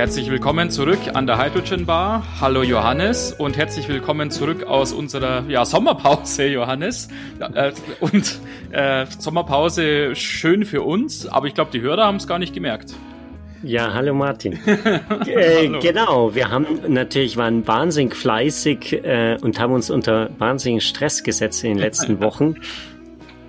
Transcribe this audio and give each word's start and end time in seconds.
Herzlich 0.00 0.30
willkommen 0.30 0.70
zurück 0.70 0.98
an 1.12 1.26
der 1.26 1.36
Hydrogen 1.36 1.84
Bar. 1.84 2.24
Hallo 2.40 2.62
Johannes 2.62 3.34
und 3.34 3.58
herzlich 3.58 3.86
willkommen 3.86 4.30
zurück 4.30 4.64
aus 4.64 4.94
unserer 4.94 5.44
ja, 5.46 5.66
Sommerpause, 5.66 6.46
Johannes. 6.46 7.08
Äh, 7.38 7.72
und 8.00 8.40
äh, 8.70 9.04
Sommerpause 9.18 10.16
schön 10.16 10.64
für 10.64 10.80
uns, 10.80 11.26
aber 11.26 11.48
ich 11.48 11.54
glaube, 11.54 11.70
die 11.70 11.82
Hörer 11.82 12.06
haben 12.06 12.16
es 12.16 12.26
gar 12.26 12.38
nicht 12.38 12.54
gemerkt. 12.54 12.94
Ja, 13.62 13.92
hallo 13.92 14.14
Martin. 14.14 14.54
äh, 14.66 15.66
hallo. 15.66 15.80
Genau, 15.80 16.34
wir 16.34 16.50
haben 16.50 16.66
natürlich 16.88 17.36
waren 17.36 17.68
wahnsinnig 17.68 18.14
fleißig 18.14 19.04
äh, 19.04 19.36
und 19.42 19.60
haben 19.60 19.74
uns 19.74 19.90
unter 19.90 20.30
wahnsinnigen 20.38 20.80
Stress 20.80 21.22
gesetzt 21.22 21.62
in 21.62 21.72
den 21.72 21.78
letzten 21.78 22.20
Wochen, 22.22 22.54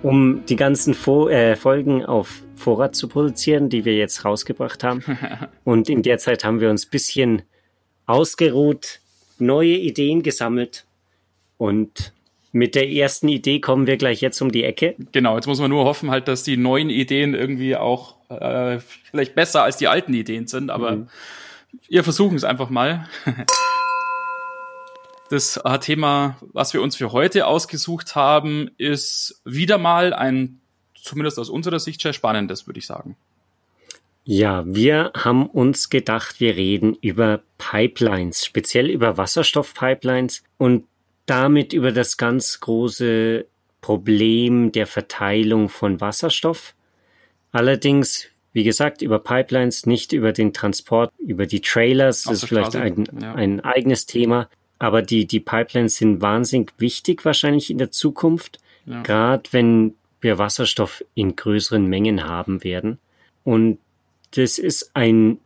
um 0.02 0.44
die 0.44 0.56
ganzen 0.56 0.92
Fo 0.92 1.30
äh, 1.30 1.56
Folgen 1.56 2.04
auf 2.04 2.41
Vorrat 2.62 2.94
zu 2.94 3.08
produzieren, 3.08 3.68
die 3.68 3.84
wir 3.84 3.94
jetzt 3.94 4.24
rausgebracht 4.24 4.84
haben. 4.84 5.02
Und 5.64 5.88
in 5.88 6.02
der 6.02 6.18
Zeit 6.18 6.44
haben 6.44 6.60
wir 6.60 6.70
uns 6.70 6.86
bisschen 6.86 7.42
ausgeruht, 8.06 9.00
neue 9.38 9.76
Ideen 9.76 10.22
gesammelt 10.22 10.86
und 11.58 12.12
mit 12.52 12.74
der 12.74 12.90
ersten 12.90 13.28
Idee 13.28 13.60
kommen 13.60 13.86
wir 13.86 13.96
gleich 13.96 14.20
jetzt 14.20 14.40
um 14.42 14.52
die 14.52 14.64
Ecke. 14.64 14.94
Genau, 15.12 15.36
jetzt 15.36 15.46
muss 15.46 15.60
man 15.60 15.70
nur 15.70 15.84
hoffen 15.84 16.10
halt, 16.10 16.28
dass 16.28 16.42
die 16.42 16.56
neuen 16.56 16.90
Ideen 16.90 17.34
irgendwie 17.34 17.76
auch 17.76 18.16
äh, 18.28 18.78
vielleicht 19.10 19.34
besser 19.34 19.62
als 19.62 19.78
die 19.78 19.88
alten 19.88 20.12
Ideen 20.12 20.46
sind, 20.46 20.70
aber 20.70 20.92
mhm. 20.92 21.08
wir 21.88 22.04
versuchen 22.04 22.36
es 22.36 22.44
einfach 22.44 22.68
mal. 22.68 23.08
Das 25.30 25.58
Thema, 25.80 26.36
was 26.52 26.74
wir 26.74 26.82
uns 26.82 26.96
für 26.96 27.12
heute 27.12 27.46
ausgesucht 27.46 28.14
haben, 28.14 28.70
ist 28.76 29.40
wieder 29.46 29.78
mal 29.78 30.12
ein 30.12 30.61
zumindest 31.02 31.38
aus 31.38 31.50
unserer 31.50 31.80
Sicht 31.80 32.00
sehr 32.00 32.12
spannendes, 32.12 32.66
würde 32.66 32.78
ich 32.78 32.86
sagen. 32.86 33.16
Ja, 34.24 34.64
wir 34.66 35.10
haben 35.16 35.46
uns 35.46 35.90
gedacht, 35.90 36.38
wir 36.38 36.56
reden 36.56 36.96
über 37.00 37.42
Pipelines, 37.58 38.46
speziell 38.46 38.88
über 38.88 39.16
Wasserstoffpipelines 39.16 40.44
und 40.58 40.84
damit 41.26 41.72
über 41.72 41.90
das 41.90 42.16
ganz 42.16 42.60
große 42.60 43.46
Problem 43.80 44.70
der 44.70 44.86
Verteilung 44.86 45.68
von 45.68 46.00
Wasserstoff. 46.00 46.74
Allerdings, 47.50 48.28
wie 48.52 48.62
gesagt, 48.62 49.02
über 49.02 49.18
Pipelines, 49.18 49.86
nicht 49.86 50.12
über 50.12 50.32
den 50.32 50.52
Transport, 50.52 51.12
über 51.18 51.46
die 51.46 51.60
Trailers, 51.60 52.22
das 52.22 52.44
ist 52.44 52.48
vielleicht 52.48 52.76
ein, 52.76 53.08
ja. 53.20 53.34
ein 53.34 53.60
eigenes 53.60 54.06
Thema. 54.06 54.48
Aber 54.78 55.02
die, 55.02 55.26
die 55.26 55.40
Pipelines 55.40 55.96
sind 55.96 56.22
wahnsinnig 56.22 56.72
wichtig 56.78 57.24
wahrscheinlich 57.24 57.70
in 57.70 57.78
der 57.78 57.90
Zukunft, 57.90 58.58
ja. 58.86 59.02
gerade 59.02 59.44
wenn 59.52 59.94
wir 60.22 60.38
Wasserstoff 60.38 61.04
in 61.14 61.36
größeren 61.36 61.84
Mengen 61.86 62.24
haben 62.24 62.64
werden. 62.64 62.98
Und 63.44 63.78
das 64.34 64.58
ist 64.58 64.92
ein 64.94 65.38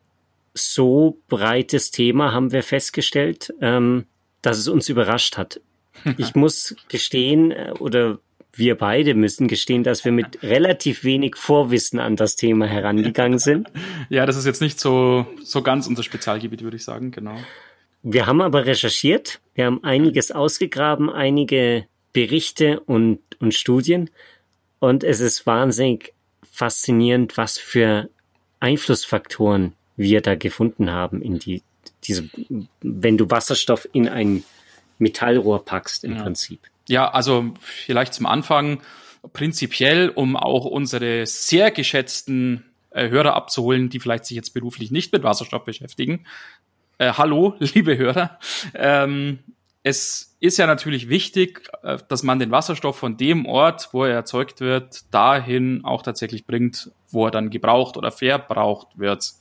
so 0.55 1.19
breites 1.29 1.91
Thema, 1.91 2.33
haben 2.33 2.53
wir 2.53 2.63
festgestellt, 2.63 3.53
ähm, 3.61 4.07
dass 4.43 4.59
es 4.59 4.69
uns 4.69 4.89
überrascht 4.89 5.37
hat. 5.37 5.61
Ich 6.19 6.35
muss 6.35 6.77
gestehen, 6.89 7.51
äh, 7.51 7.73
oder 7.79 8.19
wir 8.53 8.77
beide 8.77 9.15
müssen 9.15 9.49
gestehen, 9.49 9.83
dass 9.83 10.05
wir 10.05 10.13
mit 10.13 10.43
relativ 10.43 11.05
wenig 11.05 11.37
Vorwissen 11.37 11.99
an 11.99 12.17
das 12.17 12.37
Thema 12.37 12.67
herangegangen 12.67 13.39
sind. 13.39 13.69
Ja, 14.09 14.25
das 14.25 14.37
ist 14.37 14.47
jetzt 14.47 14.61
nicht 14.61 14.79
so, 14.79 15.27
so 15.43 15.63
ganz 15.63 15.89
unser 15.89 16.05
Spezialgebiet, 16.05 16.63
würde 16.63 16.77
ich 16.77 16.85
sagen, 16.85 17.11
genau. 17.11 17.37
Wir 18.03 18.27
haben 18.27 18.41
aber 18.41 18.67
recherchiert, 18.67 19.41
wir 19.55 19.67
haben 19.67 19.83
einiges 19.83 20.31
ausgegraben, 20.31 21.11
einige 21.11 21.87
Berichte 22.13 22.81
und, 22.81 23.19
und 23.41 23.53
Studien 23.53 24.11
und 24.79 25.05
es 25.05 25.21
ist 25.21 25.47
wahnsinnig 25.47 26.13
faszinierend, 26.51 27.37
was 27.37 27.59
für 27.59 28.09
Einflussfaktoren 28.61 29.75
wir 29.97 30.21
da 30.21 30.35
gefunden 30.35 30.91
haben 30.91 31.23
in 31.23 31.39
die, 31.39 31.63
diese, 32.05 32.29
wenn 32.81 33.17
du 33.17 33.31
Wasserstoff 33.31 33.89
in 33.93 34.09
ein 34.09 34.45
Metallrohr 34.99 35.65
packst 35.65 36.05
im 36.05 36.17
ja. 36.17 36.23
Prinzip. 36.23 36.61
Ja, 36.89 37.11
also 37.11 37.53
vielleicht 37.61 38.15
zum 38.15 38.27
Anfang 38.27 38.81
prinzipiell, 39.33 40.09
um 40.09 40.37
auch 40.37 40.65
unsere 40.65 41.27
sehr 41.27 41.71
geschätzten 41.71 42.65
äh, 42.91 43.09
Hörer 43.09 43.35
abzuholen, 43.35 43.89
die 43.89 44.01
vielleicht 44.01 44.25
sich 44.25 44.37
jetzt 44.37 44.55
beruflich 44.55 44.91
nicht 44.91 45.13
mit 45.13 45.23
Wasserstoff 45.23 45.65
beschäftigen. 45.65 46.25
Äh, 46.99 47.13
hallo, 47.13 47.55
liebe 47.59 47.99
Hörer. 47.99 48.39
Ähm, 48.75 49.41
es 49.87 50.37
ist 50.41 50.57
ja 50.57 50.67
natürlich 50.67 51.09
wichtig, 51.09 51.71
äh, 51.85 51.99
dass 52.09 52.25
man 52.25 52.41
den 52.41 52.51
Wasserstoff 52.51 52.99
von 52.99 53.17
dem 53.17 53.47
Ort, 53.47 53.91
wo 53.93 54.03
er 54.03 54.15
erzeugt 54.15 54.61
wird, 54.61 55.05
dahin 55.15 55.85
auch 55.85 56.03
tatsächlich 56.03 56.45
bringt, 56.45 56.91
wo 57.11 57.27
er 57.27 57.31
dann 57.31 57.51
gebraucht 57.51 57.97
oder 57.97 58.11
verbraucht 58.11 58.99
wird. 58.99 59.35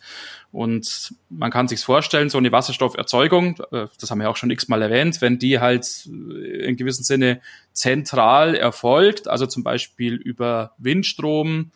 Und 0.52 1.16
man 1.30 1.50
kann 1.50 1.68
sich 1.68 1.80
vorstellen, 1.80 2.30
so 2.30 2.38
eine 2.38 2.52
Wasserstofferzeugung, 2.52 3.58
äh, 3.72 3.88
das 4.00 4.12
haben 4.12 4.20
wir 4.20 4.30
auch 4.30 4.38
schon 4.38 4.52
x-mal 4.52 4.84
erwähnt, 4.84 5.20
wenn 5.20 5.40
die 5.40 5.60
halt 5.60 6.06
in 6.06 6.78
gewissem 6.78 7.04
Sinne 7.04 7.42
zentral 7.72 8.54
erfolgt, 8.54 9.28
also 9.28 9.48
zum 9.48 9.64
Beispiel 9.64 10.14
über 10.14 10.74
Windstrom, 10.78 11.72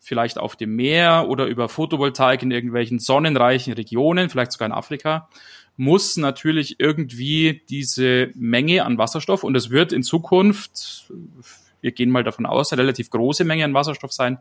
vielleicht 0.00 0.36
auf 0.36 0.54
dem 0.54 0.76
Meer 0.76 1.28
oder 1.30 1.46
über 1.46 1.70
Photovoltaik 1.70 2.42
in 2.42 2.50
irgendwelchen 2.50 2.98
sonnenreichen 2.98 3.72
Regionen, 3.72 4.28
vielleicht 4.28 4.52
sogar 4.52 4.66
in 4.66 4.72
Afrika, 4.72 5.30
muss 5.76 6.16
natürlich 6.16 6.78
irgendwie 6.78 7.62
diese 7.68 8.30
Menge 8.34 8.84
an 8.84 8.98
Wasserstoff, 8.98 9.44
und 9.44 9.56
es 9.56 9.70
wird 9.70 9.92
in 9.92 10.02
Zukunft, 10.02 11.10
wir 11.80 11.92
gehen 11.92 12.10
mal 12.10 12.24
davon 12.24 12.46
aus, 12.46 12.72
eine 12.72 12.82
relativ 12.82 13.10
große 13.10 13.44
Menge 13.44 13.64
an 13.64 13.74
Wasserstoff 13.74 14.12
sein, 14.12 14.38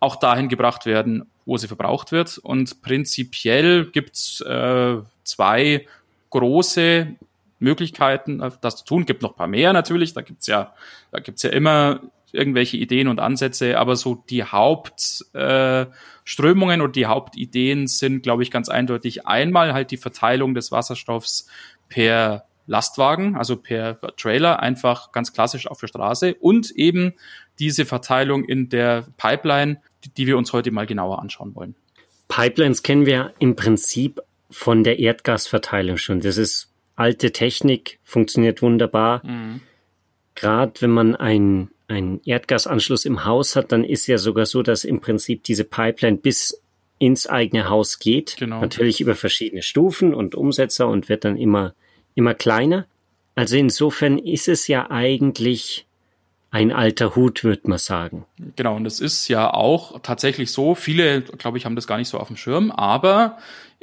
auch 0.00 0.16
dahin 0.16 0.48
gebracht 0.48 0.86
werden, 0.86 1.26
wo 1.44 1.56
sie 1.56 1.66
verbraucht 1.66 2.12
wird. 2.12 2.38
Und 2.38 2.82
prinzipiell 2.82 3.86
gibt's 3.90 4.40
äh, 4.40 4.96
zwei 5.24 5.86
große 6.30 7.16
Möglichkeiten, 7.58 8.40
äh, 8.40 8.50
das 8.60 8.76
zu 8.76 8.84
tun. 8.84 9.06
Gibt 9.06 9.22
noch 9.22 9.36
paar 9.36 9.48
mehr 9.48 9.72
natürlich. 9.72 10.14
Da 10.14 10.22
gibt's 10.22 10.46
ja, 10.46 10.74
da 11.10 11.20
gibt's 11.20 11.42
ja 11.42 11.50
immer 11.50 12.00
irgendwelche 12.32 12.76
Ideen 12.76 13.08
und 13.08 13.20
Ansätze, 13.20 13.78
aber 13.78 13.96
so 13.96 14.22
die 14.28 14.44
Hauptströmungen 14.44 16.80
äh, 16.80 16.82
und 16.82 16.96
die 16.96 17.06
Hauptideen 17.06 17.86
sind, 17.86 18.22
glaube 18.22 18.42
ich, 18.42 18.50
ganz 18.50 18.68
eindeutig 18.68 19.26
einmal 19.26 19.72
halt 19.72 19.90
die 19.90 19.96
Verteilung 19.96 20.54
des 20.54 20.72
Wasserstoffs 20.72 21.48
per 21.88 22.44
Lastwagen, 22.66 23.36
also 23.36 23.56
per 23.56 23.98
Trailer, 24.16 24.60
einfach 24.60 25.12
ganz 25.12 25.32
klassisch 25.32 25.66
auf 25.66 25.80
der 25.80 25.88
Straße 25.88 26.34
und 26.34 26.70
eben 26.72 27.14
diese 27.58 27.86
Verteilung 27.86 28.44
in 28.44 28.68
der 28.68 29.06
Pipeline, 29.16 29.80
die, 30.04 30.10
die 30.10 30.26
wir 30.26 30.36
uns 30.36 30.52
heute 30.52 30.70
mal 30.70 30.86
genauer 30.86 31.20
anschauen 31.20 31.54
wollen. 31.54 31.74
Pipelines 32.28 32.82
kennen 32.82 33.06
wir 33.06 33.32
im 33.38 33.56
Prinzip 33.56 34.20
von 34.50 34.84
der 34.84 34.98
Erdgasverteilung 34.98 35.96
schon. 35.96 36.20
Das 36.20 36.36
ist 36.36 36.70
alte 36.94 37.32
Technik, 37.32 37.98
funktioniert 38.04 38.60
wunderbar. 38.60 39.26
Mhm. 39.26 39.62
Gerade 40.34 40.80
wenn 40.80 40.90
man 40.90 41.16
ein 41.16 41.70
einen 41.88 42.20
Erdgasanschluss 42.24 43.04
im 43.04 43.24
Haus 43.24 43.56
hat, 43.56 43.72
dann 43.72 43.82
ist 43.82 44.06
ja 44.06 44.18
sogar 44.18 44.46
so, 44.46 44.62
dass 44.62 44.84
im 44.84 45.00
Prinzip 45.00 45.42
diese 45.44 45.64
Pipeline 45.64 46.18
bis 46.18 46.60
ins 46.98 47.26
eigene 47.26 47.68
Haus 47.68 47.98
geht. 47.98 48.36
Genau. 48.38 48.60
Natürlich 48.60 49.00
über 49.00 49.14
verschiedene 49.14 49.62
Stufen 49.62 50.14
und 50.14 50.34
Umsetzer 50.34 50.88
und 50.88 51.08
wird 51.08 51.24
dann 51.24 51.36
immer, 51.36 51.74
immer 52.14 52.34
kleiner. 52.34 52.86
Also 53.34 53.56
insofern 53.56 54.18
ist 54.18 54.48
es 54.48 54.68
ja 54.68 54.90
eigentlich 54.90 55.86
ein 56.50 56.72
alter 56.72 57.14
Hut, 57.14 57.44
würde 57.44 57.68
man 57.68 57.78
sagen. 57.78 58.24
Genau, 58.56 58.76
und 58.76 58.86
es 58.86 59.00
ist 59.00 59.28
ja 59.28 59.52
auch 59.52 60.00
tatsächlich 60.00 60.50
so, 60.50 60.74
viele, 60.74 61.22
glaube 61.22 61.58
ich, 61.58 61.64
haben 61.64 61.76
das 61.76 61.86
gar 61.86 61.98
nicht 61.98 62.08
so 62.08 62.18
auf 62.18 62.28
dem 62.28 62.36
Schirm, 62.36 62.70
aber 62.70 63.38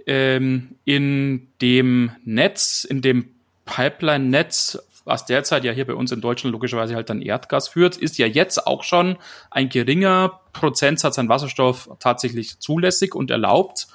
ähm, 0.07 0.75
in 0.83 1.47
dem 1.61 2.11
Netz, 2.23 2.83
in 2.83 3.01
dem 3.01 3.29
Pipeline-Netz 3.65 4.79
was 5.05 5.25
derzeit 5.25 5.63
ja 5.63 5.71
hier 5.71 5.85
bei 5.85 5.93
uns 5.93 6.11
in 6.11 6.19
Deutschland 6.19 6.51
logischerweise 6.51 6.95
halt 6.95 7.09
dann 7.09 7.21
Erdgas 7.21 7.67
führt, 7.67 7.95
ist 7.95 8.17
ja 8.17 8.27
jetzt 8.27 8.67
auch 8.67 8.83
schon 8.83 9.17
ein 9.51 9.69
geringer 9.69 10.41
Prozentsatz 10.51 11.17
an 11.19 11.29
Wasserstoff 11.29 11.89
tatsächlich 11.99 12.59
zulässig 12.59 13.15
und 13.15 13.31
erlaubt. 13.31 13.87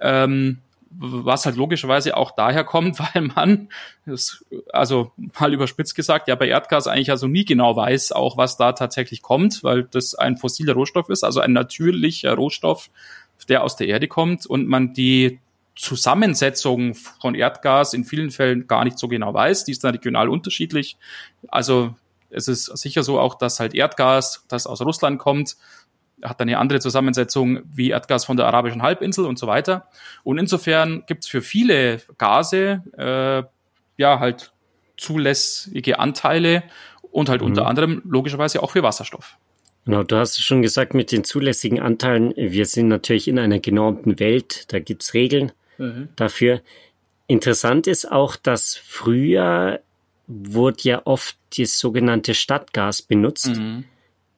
Ähm, 0.00 0.62
was 0.98 1.44
halt 1.44 1.56
logischerweise 1.56 2.16
auch 2.16 2.30
daher 2.30 2.64
kommt, 2.64 2.98
weil 3.14 3.22
man, 3.22 3.68
also 4.72 5.12
mal 5.38 5.52
überspitzt 5.52 5.94
gesagt, 5.94 6.28
ja 6.28 6.34
bei 6.34 6.48
Erdgas 6.48 6.86
eigentlich 6.86 7.10
also 7.10 7.26
nie 7.26 7.44
genau 7.44 7.76
weiß, 7.76 8.12
auch 8.12 8.36
was 8.36 8.56
da 8.56 8.72
tatsächlich 8.72 9.22
kommt, 9.22 9.62
weil 9.62 9.84
das 9.84 10.14
ein 10.14 10.36
fossiler 10.36 10.72
Rohstoff 10.72 11.08
ist, 11.10 11.24
also 11.24 11.40
ein 11.40 11.52
natürlicher 11.52 12.34
Rohstoff, 12.34 12.90
der 13.48 13.62
aus 13.62 13.76
der 13.76 13.88
Erde 13.88 14.08
kommt 14.08 14.46
und 14.46 14.66
man 14.66 14.94
die 14.94 15.38
Zusammensetzung 15.76 16.94
von 16.94 17.34
Erdgas 17.34 17.92
in 17.92 18.04
vielen 18.04 18.30
Fällen 18.30 18.66
gar 18.66 18.84
nicht 18.84 18.98
so 18.98 19.08
genau 19.08 19.34
weiß. 19.34 19.64
Die 19.64 19.72
ist 19.72 19.84
dann 19.84 19.94
regional 19.94 20.28
unterschiedlich. 20.28 20.96
Also 21.48 21.94
es 22.30 22.48
ist 22.48 22.64
sicher 22.78 23.02
so 23.02 23.20
auch, 23.20 23.36
dass 23.36 23.60
halt 23.60 23.74
Erdgas, 23.74 24.44
das 24.48 24.66
aus 24.66 24.80
Russland 24.80 25.18
kommt, 25.18 25.56
hat 26.22 26.40
eine 26.40 26.58
andere 26.58 26.80
Zusammensetzung 26.80 27.60
wie 27.72 27.90
Erdgas 27.90 28.24
von 28.24 28.38
der 28.38 28.46
arabischen 28.46 28.82
Halbinsel 28.82 29.26
und 29.26 29.38
so 29.38 29.46
weiter. 29.46 29.88
Und 30.24 30.38
insofern 30.38 31.04
gibt 31.06 31.24
es 31.24 31.30
für 31.30 31.42
viele 31.42 32.00
Gase 32.16 32.82
äh, 32.96 33.42
ja 33.98 34.18
halt 34.18 34.52
zulässige 34.96 35.98
Anteile 35.98 36.62
und 37.02 37.28
halt 37.28 37.42
mhm. 37.42 37.48
unter 37.48 37.66
anderem 37.66 38.02
logischerweise 38.06 38.62
auch 38.62 38.70
für 38.70 38.82
Wasserstoff. 38.82 39.36
Genau, 39.84 40.02
du 40.02 40.16
hast 40.16 40.38
es 40.38 40.44
schon 40.44 40.62
gesagt 40.62 40.94
mit 40.94 41.12
den 41.12 41.22
zulässigen 41.22 41.80
Anteilen. 41.80 42.34
Wir 42.36 42.66
sind 42.66 42.88
natürlich 42.88 43.28
in 43.28 43.38
einer 43.38 43.60
genormten 43.60 44.18
Welt, 44.18 44.72
da 44.72 44.80
gibt's 44.80 45.14
Regeln. 45.14 45.52
Mhm. 45.78 46.08
dafür. 46.16 46.60
Interessant 47.26 47.86
ist 47.86 48.10
auch, 48.10 48.36
dass 48.36 48.76
früher 48.76 49.80
wurde 50.26 50.78
ja 50.82 51.02
oft 51.04 51.36
das 51.58 51.78
sogenannte 51.78 52.34
Stadtgas 52.34 53.02
benutzt. 53.02 53.56
Mhm. 53.56 53.84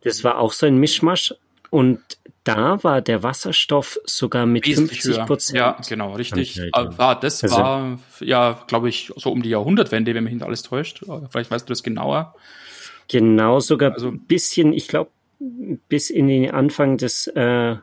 Das 0.03 0.25
war 0.25 0.39
auch 0.39 0.53
so 0.53 0.67
ein 0.67 0.79
Mischmasch. 0.79 1.35
Und 1.71 2.01
da 2.45 2.83
war 2.83 3.03
der 3.03 3.23
Wasserstoff 3.23 3.99
sogar 4.05 4.47
mit 4.47 4.67
Wesentlich 4.67 5.03
50 5.03 5.27
Prozent. 5.27 5.59
Ja, 5.59 5.79
genau, 5.87 6.15
richtig. 6.15 6.59
Ah, 6.73 7.15
das 7.15 7.43
also, 7.43 7.57
war, 7.57 7.99
ja, 8.21 8.65
glaube 8.67 8.89
ich, 8.89 9.13
so 9.17 9.31
um 9.31 9.43
die 9.43 9.51
Jahrhundertwende, 9.51 10.15
wenn 10.15 10.25
mich 10.25 10.33
nicht 10.33 10.43
alles 10.45 10.63
täuscht. 10.63 11.05
Vielleicht 11.31 11.51
weißt 11.51 11.69
du 11.69 11.73
das 11.73 11.83
genauer. 11.83 12.35
Genau, 13.09 13.61
sogar 13.61 13.93
also, 13.93 14.09
ein 14.09 14.21
bisschen, 14.21 14.73
ich 14.73 14.89
glaube, 14.89 15.11
bis 15.89 16.09
in 16.09 16.27
den 16.27 16.51
Anfang 16.51 16.97
des 16.97 17.27
äh, 17.29 17.77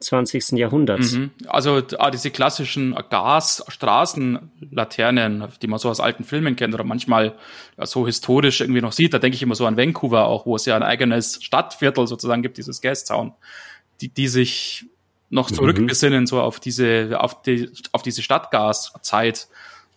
20. 0.00 0.52
Jahrhunderts. 0.52 1.12
Mhm. 1.12 1.32
Also 1.46 1.82
ah, 1.98 2.10
diese 2.10 2.30
klassischen 2.30 2.96
Gasstraßenlaternen, 3.10 5.48
die 5.60 5.66
man 5.66 5.78
so 5.78 5.90
aus 5.90 6.00
alten 6.00 6.24
Filmen 6.24 6.56
kennt 6.56 6.72
oder 6.74 6.84
manchmal 6.84 7.34
ja, 7.76 7.84
so 7.86 8.06
historisch 8.06 8.60
irgendwie 8.60 8.80
noch 8.80 8.92
sieht, 8.92 9.12
da 9.12 9.18
denke 9.18 9.34
ich 9.34 9.42
immer 9.42 9.56
so 9.56 9.66
an 9.66 9.76
Vancouver 9.76 10.26
auch, 10.26 10.46
wo 10.46 10.56
es 10.56 10.64
ja 10.66 10.76
ein 10.76 10.84
eigenes 10.84 11.42
Stadtviertel 11.42 12.06
sozusagen 12.06 12.42
gibt, 12.42 12.58
dieses 12.58 12.80
Gastown, 12.80 13.32
die, 14.00 14.08
die 14.08 14.28
sich 14.28 14.86
noch 15.30 15.50
zurückbesinnen 15.50 16.20
mhm. 16.20 16.26
so 16.26 16.40
auf 16.40 16.60
diese 16.60 17.20
auf 17.20 17.42
die 17.42 17.68
auf 17.92 18.02
diese 18.02 18.22
Stadtgaszeit 18.22 19.48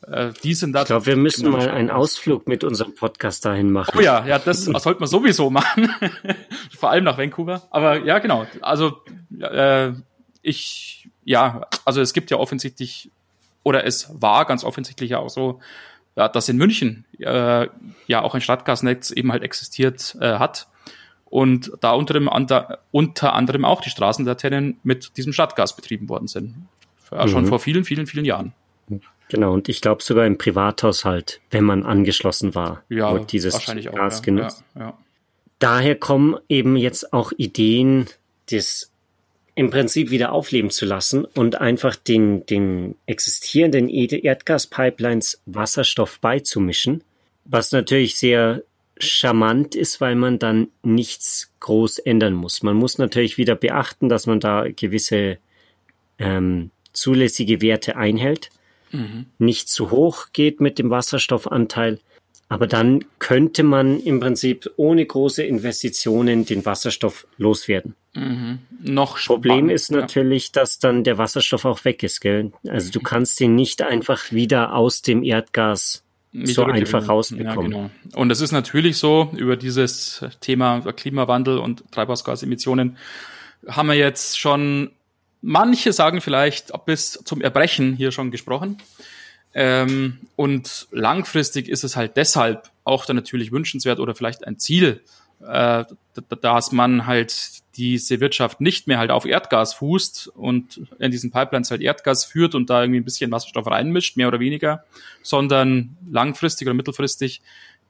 äh, 0.07 0.31
die 0.44 0.53
sind 0.53 0.74
da. 0.74 0.81
Ich 0.81 0.88
glaube, 0.88 1.06
wir 1.06 1.15
müssen 1.15 1.50
mal 1.50 1.69
einen 1.69 1.92
Ausflug 1.92 2.48
mit 2.48 2.63
unserem 2.63 2.95
Podcast 2.95 3.45
dahin 3.45 3.71
machen. 3.71 3.94
Oh 3.98 4.01
ja, 4.01 4.25
ja, 4.25 4.39
das 4.39 4.65
sollte 4.65 5.00
man 5.00 5.07
sowieso 5.07 5.50
machen. 5.50 5.89
Vor 6.77 6.89
allem 6.89 7.03
nach 7.03 7.18
Vancouver. 7.18 7.68
Aber 7.71 8.03
ja, 8.03 8.19
genau. 8.19 8.48
Also 8.62 9.01
äh, 9.39 9.92
ich, 10.42 11.09
ja, 11.24 11.68
also 11.86 12.01
es 12.01 12.13
gibt 12.13 12.31
ja 12.31 12.38
offensichtlich, 12.38 13.12
oder 13.63 13.86
es 13.86 14.09
war 14.19 14.45
ganz 14.45 14.63
offensichtlich 14.63 15.12
ja 15.12 15.19
auch 15.19 15.30
so, 15.30 15.59
ja, 16.15 16.27
dass 16.27 16.50
in 16.50 16.57
München 16.57 17.06
äh, 17.19 17.68
ja 18.07 18.21
auch 18.21 18.33
ein 18.36 18.42
Stadtgasnetz 18.42 19.12
eben 19.12 19.31
halt 19.31 19.44
existiert 19.44 20.18
äh, 20.19 20.39
hat. 20.39 20.68
Und 21.25 21.71
da 21.80 21.92
unter, 21.92 22.13
dem, 22.13 22.27
unter 22.92 23.33
anderem 23.33 23.63
auch 23.63 23.80
die 23.80 23.89
Straßenlaternen 23.89 24.80
mit 24.83 25.15
diesem 25.15 25.31
Stadtgas 25.31 25.77
betrieben 25.77 26.09
worden 26.09 26.27
sind. 26.27 26.68
Ja, 27.09 27.25
schon 27.27 27.45
mhm. 27.45 27.47
vor 27.47 27.59
vielen, 27.59 27.86
vielen, 27.86 28.06
vielen 28.06 28.25
Jahren. 28.25 28.54
Genau, 29.31 29.54
und 29.54 29.69
ich 29.69 29.80
glaube 29.80 30.04
sogar 30.04 30.25
im 30.25 30.38
Privathaushalt, 30.38 31.39
wenn 31.51 31.63
man 31.63 31.83
angeschlossen 31.83 32.54
war, 32.54 32.83
ja, 32.89 33.13
wird 33.13 33.31
dieses 33.31 33.54
wahrscheinlich 33.54 33.88
auch, 33.88 33.95
Gas 33.95 34.18
ja, 34.18 34.24
genutzt. 34.24 34.63
Ja, 34.75 34.81
ja. 34.81 34.98
Daher 35.57 35.95
kommen 35.95 36.36
eben 36.50 36.75
jetzt 36.75 37.13
auch 37.13 37.31
Ideen, 37.38 38.07
das 38.50 38.92
im 39.56 39.69
Prinzip 39.69 40.10
wieder 40.12 40.33
aufleben 40.33 40.69
zu 40.69 40.86
lassen 40.86 41.24
und 41.24 41.62
einfach 41.62 41.95
den, 41.95 42.45
den 42.45 42.95
existierenden 43.06 43.88
Erdgaspipelines 43.88 45.42
Wasserstoff 45.45 46.19
beizumischen, 46.19 47.01
was 47.45 47.72
natürlich 47.72 48.18
sehr 48.18 48.63
charmant 48.98 49.75
ist, 49.75 50.01
weil 50.01 50.16
man 50.16 50.39
dann 50.39 50.68
nichts 50.83 51.54
groß 51.62 52.00
ändern 52.00 52.33
muss. 52.33 52.63
Man 52.63 52.75
muss 52.75 52.98
natürlich 52.98 53.38
wieder 53.38 53.56
beachten, 53.56 54.10
dass 54.10 54.28
man 54.28 54.42
da 54.42 54.68
gewisse 54.68 55.38
ähm, 56.19 56.72
zulässige 56.92 57.62
Werte 57.62 57.95
einhält 57.95 58.50
mhm. 58.92 59.26
nicht 59.38 59.70
zu 59.70 59.92
hoch 59.92 60.28
geht 60.34 60.62
mit 60.62 60.80
dem 60.80 60.90
Wasserstoffanteil. 60.90 62.00
Aber 62.50 62.68
dann 62.68 63.06
könnte 63.20 63.64
man 63.64 64.02
im 64.02 64.20
Prinzip 64.20 64.70
ohne 64.76 65.06
große 65.06 65.42
Investitionen 65.42 66.46
den 66.46 66.66
Wasserstoff 66.66 67.26
loswerden. 67.38 67.96
Mhm. 68.14 68.60
Noch 68.82 69.18
Problem 69.18 69.56
spannend, 69.56 69.72
ist 69.72 69.92
natürlich, 69.92 70.48
ja. 70.48 70.62
dass 70.62 70.78
dann 70.80 71.06
der 71.06 71.18
Wasserstoff 71.18 71.64
auch 71.64 71.86
weg 71.86 72.04
ist, 72.04 72.20
gell? 72.20 72.52
Also 72.68 72.92
du 72.92 73.00
mhm. 73.00 73.04
kannst 73.04 73.40
den 73.40 73.56
nicht 73.56 73.82
einfach 73.82 74.34
wieder 74.34 74.76
aus 74.76 75.02
dem 75.02 75.24
Erdgas 75.24 76.04
so 76.34 76.64
einfach 76.66 77.08
rausbekommen. 77.08 77.72
Ja, 77.72 77.78
genau. 77.78 77.92
Und 78.16 78.32
es 78.32 78.42
ist 78.42 78.52
natürlich 78.52 78.98
so, 78.98 79.32
über 79.36 79.58
dieses 79.58 80.26
Thema 80.40 80.82
Klimawandel 80.82 81.58
und 81.58 81.84
Treibhausgasemissionen 81.92 82.98
haben 83.68 83.88
wir 83.88 83.96
jetzt 83.96 84.40
schon 84.40 84.92
manche 85.42 85.94
sagen 85.94 86.22
vielleicht 86.22 86.72
bis 86.86 87.14
zum 87.24 87.42
Erbrechen 87.42 87.94
hier 87.94 88.12
schon 88.12 88.32
gesprochen. 88.32 88.78
Ähm, 89.54 90.20
und 90.36 90.88
langfristig 90.92 91.68
ist 91.68 91.84
es 91.84 91.96
halt 91.96 92.16
deshalb 92.16 92.70
auch 92.84 93.06
dann 93.06 93.18
natürlich 93.18 93.52
wünschenswert 93.52 94.00
oder 94.00 94.16
vielleicht 94.16 94.48
ein 94.48 94.60
Ziel, 94.60 95.02
äh, 95.46 95.84
dass 96.42 96.72
man 96.72 97.06
halt 97.06 97.62
diese 97.76 98.20
Wirtschaft 98.20 98.62
nicht 98.62 98.88
mehr 98.88 98.98
halt 98.98 99.12
auf 99.12 99.26
Erdgas 99.26 99.74
fußt 99.74 100.28
und 100.28 100.82
in 101.00 101.12
diesen 101.12 101.32
Pipelines 101.32 101.72
halt 101.72 101.82
Erdgas 101.82 102.26
führt 102.26 102.54
und 102.56 102.70
da 102.70 102.82
irgendwie 102.82 103.00
ein 103.00 103.06
bisschen 103.06 103.32
Wasserstoff 103.32 103.68
reinmischt, 103.68 104.18
mehr 104.18 104.28
oder 104.28 104.40
weniger, 104.40 104.84
sondern 105.22 105.98
langfristig 106.10 106.68
oder 106.68 106.74
mittelfristig 106.74 107.42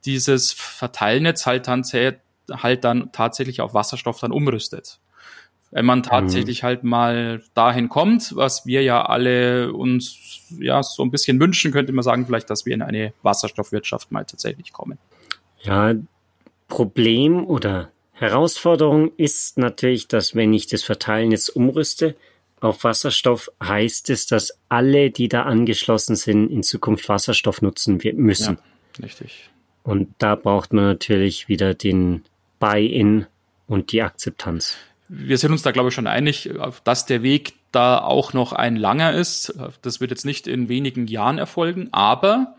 dieses 0.05 0.51
Verteilnetz 0.51 1.45
halt 1.45 1.67
dann, 1.67 1.83
halt 1.83 2.83
dann 2.83 3.11
tatsächlich 3.11 3.61
auf 3.61 3.73
Wasserstoff 3.73 4.19
dann 4.19 4.31
umrüstet 4.31 4.99
wenn 5.71 5.85
man 5.85 6.03
tatsächlich 6.03 6.61
mhm. 6.61 6.65
halt 6.65 6.83
mal 6.83 7.43
dahin 7.53 7.89
kommt, 7.89 8.35
was 8.35 8.65
wir 8.65 8.83
ja 8.83 9.05
alle 9.05 9.73
uns 9.73 10.41
ja 10.59 10.83
so 10.83 11.01
ein 11.01 11.11
bisschen 11.11 11.39
wünschen, 11.39 11.71
könnte 11.71 11.93
man 11.93 12.03
sagen, 12.03 12.25
vielleicht, 12.25 12.49
dass 12.49 12.65
wir 12.65 12.73
in 12.73 12.81
eine 12.81 13.13
Wasserstoffwirtschaft 13.23 14.11
mal 14.11 14.25
tatsächlich 14.25 14.73
kommen. 14.73 14.97
Ja, 15.63 15.93
Problem 16.67 17.45
oder 17.45 17.91
Herausforderung 18.13 19.11
ist 19.17 19.57
natürlich, 19.57 20.07
dass 20.07 20.35
wenn 20.35 20.53
ich 20.53 20.67
das 20.67 20.83
Verteilen 20.83 21.31
jetzt 21.31 21.49
umrüste 21.49 22.15
auf 22.59 22.83
Wasserstoff, 22.83 23.51
heißt 23.63 24.09
es, 24.09 24.27
dass 24.27 24.59
alle, 24.69 25.09
die 25.09 25.27
da 25.27 25.43
angeschlossen 25.43 26.15
sind, 26.15 26.49
in 26.51 26.63
Zukunft 26.63 27.09
Wasserstoff 27.09 27.61
nutzen 27.61 27.99
müssen. 28.15 28.57
Ja, 28.97 29.03
richtig. 29.03 29.49
Und 29.83 30.13
da 30.19 30.35
braucht 30.35 30.73
man 30.73 30.85
natürlich 30.85 31.47
wieder 31.47 31.73
den 31.73 32.23
Buy-in 32.59 33.25
und 33.67 33.91
die 33.91 34.03
Akzeptanz 34.03 34.77
wir 35.13 35.37
sind 35.37 35.51
uns 35.51 35.61
da, 35.61 35.71
glaube 35.71 35.89
ich, 35.89 35.95
schon 35.95 36.07
einig, 36.07 36.49
dass 36.85 37.05
der 37.05 37.21
Weg 37.21 37.55
da 37.73 37.99
auch 37.99 38.31
noch 38.31 38.53
ein 38.53 38.77
langer 38.77 39.11
ist. 39.11 39.53
Das 39.81 39.99
wird 39.99 40.11
jetzt 40.11 40.23
nicht 40.23 40.47
in 40.47 40.69
wenigen 40.69 41.07
Jahren 41.07 41.37
erfolgen, 41.37 41.89
aber 41.91 42.55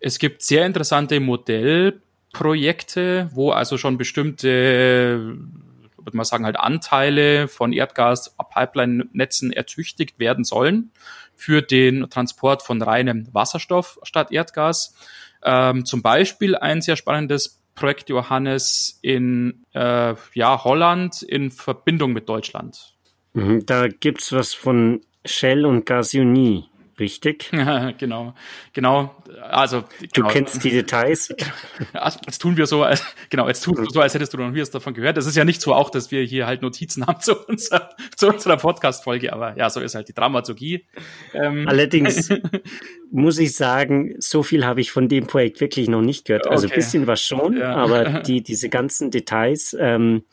es 0.00 0.18
gibt 0.18 0.42
sehr 0.42 0.66
interessante 0.66 1.18
Modellprojekte, 1.18 3.30
wo 3.32 3.52
also 3.52 3.78
schon 3.78 3.96
bestimmte, 3.96 5.38
würde 5.96 6.16
man 6.16 6.26
sagen, 6.26 6.44
halt 6.44 6.58
Anteile 6.58 7.48
von 7.48 7.72
Erdgas-Pipeline-Netzen 7.72 9.50
ertüchtigt 9.50 10.18
werden 10.18 10.44
sollen 10.44 10.90
für 11.34 11.62
den 11.62 12.10
Transport 12.10 12.62
von 12.62 12.82
reinem 12.82 13.28
Wasserstoff 13.32 13.98
statt 14.02 14.30
Erdgas. 14.30 14.94
Ähm, 15.42 15.86
zum 15.86 16.02
Beispiel 16.02 16.54
ein 16.54 16.82
sehr 16.82 16.96
spannendes 16.96 17.63
Projekt 17.74 18.08
Johannes 18.08 18.98
in 19.02 19.64
äh, 19.72 20.14
ja, 20.34 20.64
Holland 20.64 21.22
in 21.22 21.50
Verbindung 21.50 22.12
mit 22.12 22.28
Deutschland. 22.28 22.94
Mhm, 23.32 23.66
da 23.66 23.88
gibt's 23.88 24.32
was 24.32 24.54
von 24.54 25.00
Shell 25.24 25.66
und 25.66 25.86
Gasunie 25.86 26.68
richtig? 26.98 27.50
genau, 27.98 28.34
genau. 28.72 29.14
Also 29.42 29.80
du 29.80 30.08
genau. 30.12 30.28
kennst 30.28 30.62
die 30.64 30.70
Details. 30.70 31.34
Also, 31.92 32.18
jetzt 32.26 32.38
tun 32.38 32.56
wir 32.56 32.66
so, 32.66 32.82
als, 32.82 33.04
genau, 33.30 33.46
jetzt 33.46 33.62
tun 33.62 33.76
wir 33.76 33.86
so, 33.90 34.00
als 34.00 34.14
hättest 34.14 34.32
du 34.34 34.38
noch 34.38 34.50
nie 34.50 34.60
was 34.60 34.70
davon 34.70 34.94
gehört. 34.94 35.16
Es 35.16 35.26
ist 35.26 35.36
ja 35.36 35.44
nicht 35.44 35.60
so 35.60 35.74
auch, 35.74 35.90
dass 35.90 36.10
wir 36.10 36.22
hier 36.22 36.46
halt 36.46 36.62
Notizen 36.62 37.06
haben 37.06 37.20
zu, 37.20 37.36
unserer, 37.46 37.90
zu 38.16 38.28
unserer 38.28 38.56
Podcast-Folge, 38.56 39.32
aber 39.32 39.56
ja, 39.56 39.70
so 39.70 39.80
ist 39.80 39.94
halt 39.94 40.08
die 40.08 40.14
Dramaturgie. 40.14 40.86
Ähm. 41.32 41.66
Allerdings 41.68 42.30
muss 43.10 43.38
ich 43.38 43.54
sagen, 43.54 44.14
so 44.18 44.42
viel 44.42 44.64
habe 44.64 44.80
ich 44.80 44.90
von 44.90 45.08
dem 45.08 45.26
Projekt 45.26 45.60
wirklich 45.60 45.88
noch 45.88 46.02
nicht 46.02 46.26
gehört. 46.26 46.46
Also 46.48 46.66
okay. 46.66 46.74
ein 46.74 46.76
bisschen 46.76 47.06
was 47.06 47.22
schon, 47.22 47.56
ja. 47.56 47.74
aber 47.74 48.20
die, 48.20 48.42
diese 48.42 48.68
ganzen 48.68 49.10
Details, 49.10 49.76
ähm, 49.78 50.24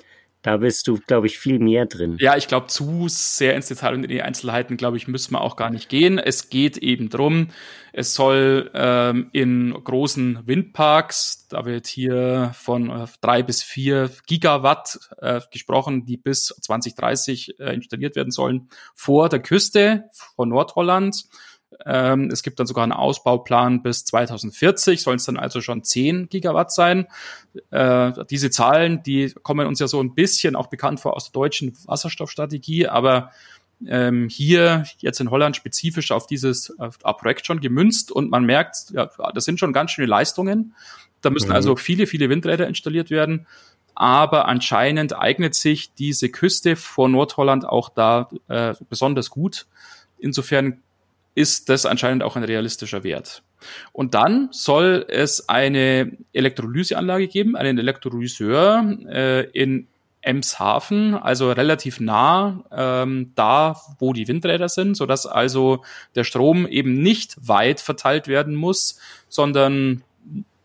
da 0.42 0.58
bist 0.58 0.88
du, 0.88 1.00
glaube 1.06 1.28
ich, 1.28 1.38
viel 1.38 1.60
mehr 1.60 1.86
drin. 1.86 2.18
Ja, 2.20 2.36
ich 2.36 2.48
glaube, 2.48 2.68
zu 2.68 3.08
sehr 3.08 3.56
ins 3.56 3.68
Detail 3.68 3.94
und 3.94 4.04
in 4.04 4.10
die 4.10 4.22
Einzelheiten, 4.22 4.76
glaube 4.76 4.98
ich, 4.98 5.08
müssen 5.08 5.34
wir 5.34 5.42
auch 5.42 5.56
gar 5.56 5.70
nicht 5.70 5.88
gehen. 5.88 6.18
Es 6.18 6.50
geht 6.50 6.78
eben 6.78 7.10
drum, 7.10 7.50
es 7.94 8.14
soll 8.14 8.72
ähm, 8.74 9.30
in 9.34 9.72
großen 9.72 10.48
Windparks, 10.48 11.48
da 11.50 11.66
wird 11.66 11.88
hier 11.88 12.52
von 12.56 12.90
äh, 12.90 13.06
drei 13.20 13.44
bis 13.44 13.62
vier 13.62 14.10
Gigawatt 14.28 15.00
äh, 15.18 15.42
gesprochen, 15.52 16.06
die 16.06 16.18
bis 16.18 16.46
2030 16.46 17.60
äh, 17.60 17.74
installiert 17.74 18.16
werden 18.16 18.32
sollen, 18.32 18.70
vor 18.96 19.30
der 19.30 19.42
Küste 19.42 20.06
von 20.36 20.50
Nordholland 20.50 21.26
ähm, 21.86 22.30
es 22.32 22.44
gibt 22.44 22.60
dann 22.60 22.68
sogar 22.68 22.84
einen 22.84 22.92
Ausbauplan 22.92 23.82
bis 23.82 24.06
2040, 24.06 25.02
sollen 25.02 25.18
es 25.18 25.26
dann 25.26 25.38
also 25.38 25.62
schon 25.62 25.84
10 25.84 26.30
Gigawatt 26.30 26.72
sein. 26.72 27.08
Äh, 27.72 28.12
diese 28.30 28.50
Zahlen, 28.52 29.04
die 29.04 29.34
kommen 29.44 29.68
uns 29.68 29.80
ja 29.80 29.88
so 29.88 30.02
ein 30.02 30.14
bisschen 30.14 30.56
auch 30.56 30.68
bekannt 30.68 31.00
vor 31.00 31.16
aus 31.16 31.32
der 31.32 31.34
deutschen 31.34 31.76
Wasserstoffstrategie, 31.86 32.88
aber 32.88 33.32
ähm, 33.88 34.30
hier 34.30 34.84
jetzt 35.00 35.20
in 35.20 35.32
Holland 35.32 35.56
spezifisch 35.56 36.12
auf 36.12 36.28
dieses 36.28 36.80
auf 36.80 37.00
Projekt 37.18 37.48
schon 37.48 37.62
gemünzt 37.62 38.12
und 38.12 38.30
man 38.30 38.46
merkt, 38.46 38.92
ja, 38.92 39.10
das 39.34 39.46
sind 39.46 39.60
schon 39.60 39.74
ganz 39.74 39.92
schöne 39.92 40.08
Leistungen. 40.08 40.76
Da 41.22 41.30
müssen 41.30 41.50
mhm. 41.50 41.56
also 41.56 41.76
viele, 41.76 42.08
viele 42.08 42.30
Windräder 42.30 42.68
installiert 42.68 43.10
werden. 43.10 43.48
Aber 43.94 44.48
anscheinend 44.48 45.18
eignet 45.18 45.54
sich 45.54 45.94
diese 45.94 46.30
Küste 46.30 46.76
vor 46.76 47.10
Nordholland 47.10 47.66
auch 47.66 47.90
da 47.90 48.30
äh, 48.48 48.74
besonders 48.90 49.30
gut. 49.30 49.68
Insofern 50.18 50.82
ist 51.36 51.70
das 51.70 51.86
anscheinend 51.86 52.24
auch 52.24 52.36
ein 52.36 52.44
realistischer 52.44 53.04
Wert. 53.04 53.44
Und 53.94 54.14
dann 54.14 54.50
soll 54.52 55.06
es 55.08 55.48
eine 55.50 56.18
Elektrolyseanlage 56.34 57.28
geben, 57.28 57.56
einen 57.56 57.78
Elektrolyseur 57.78 58.98
äh, 59.08 59.50
in 59.52 59.88
Emshaven, 60.22 61.16
also 61.16 61.52
relativ 61.52 62.00
nah 62.00 62.64
ähm, 62.72 63.32
da, 63.36 63.80
wo 63.98 64.14
die 64.14 64.28
Windräder 64.28 64.70
sind, 64.70 64.96
so 64.96 65.06
dass 65.06 65.26
also 65.26 65.84
der 66.16 66.24
Strom 66.24 66.68
eben 66.68 67.02
nicht 67.02 67.36
weit 67.48 67.80
verteilt 67.80 68.28
werden 68.28 68.56
muss, 68.56 69.00
sondern 69.30 70.04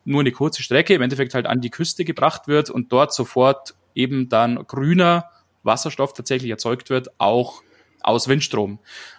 nur 0.04 0.20
eine 0.20 0.32
kurze 0.32 0.62
Strecke 0.62 0.94
im 0.94 1.02
Endeffekt 1.02 1.34
halt 1.34 1.46
an 1.46 1.60
die 1.60 1.70
Küste 1.70 2.04
gebracht 2.04 2.48
wird 2.48 2.70
und 2.70 2.92
dort 2.92 3.14
sofort 3.14 3.74
eben 3.94 4.28
dann 4.28 4.66
grüner 4.66 5.30
Wasserstoff 5.62 6.12
tatsächlich 6.12 6.50
erzeugt 6.50 6.90
wird, 6.90 7.08
auch 7.18 7.62
aus 8.06 8.28
Windstrom. 8.28 8.78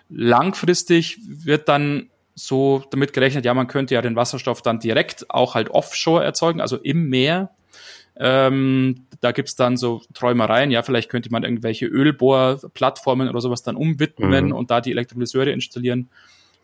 Langfristig 0.09 1.19
wird 1.25 1.67
dann 1.69 2.09
so 2.35 2.83
damit 2.91 3.13
gerechnet, 3.13 3.45
ja, 3.45 3.53
man 3.53 3.67
könnte 3.67 3.95
ja 3.95 4.01
den 4.01 4.15
Wasserstoff 4.15 4.61
dann 4.61 4.79
direkt 4.79 5.29
auch 5.29 5.55
halt 5.55 5.69
offshore 5.69 6.23
erzeugen, 6.23 6.61
also 6.61 6.77
im 6.77 7.09
Meer. 7.09 7.49
Ähm, 8.19 9.07
da 9.21 9.31
gibt's 9.31 9.55
dann 9.55 9.77
so 9.77 10.01
Träumereien, 10.13 10.71
ja, 10.71 10.83
vielleicht 10.83 11.09
könnte 11.09 11.31
man 11.31 11.43
irgendwelche 11.43 11.87
Ölbohrplattformen 11.87 13.29
oder 13.29 13.41
sowas 13.41 13.63
dann 13.63 13.75
umwidmen 13.75 14.47
mhm. 14.47 14.51
und 14.51 14.71
da 14.71 14.81
die 14.81 14.91
Elektrolyseure 14.91 15.51
installieren. 15.51 16.09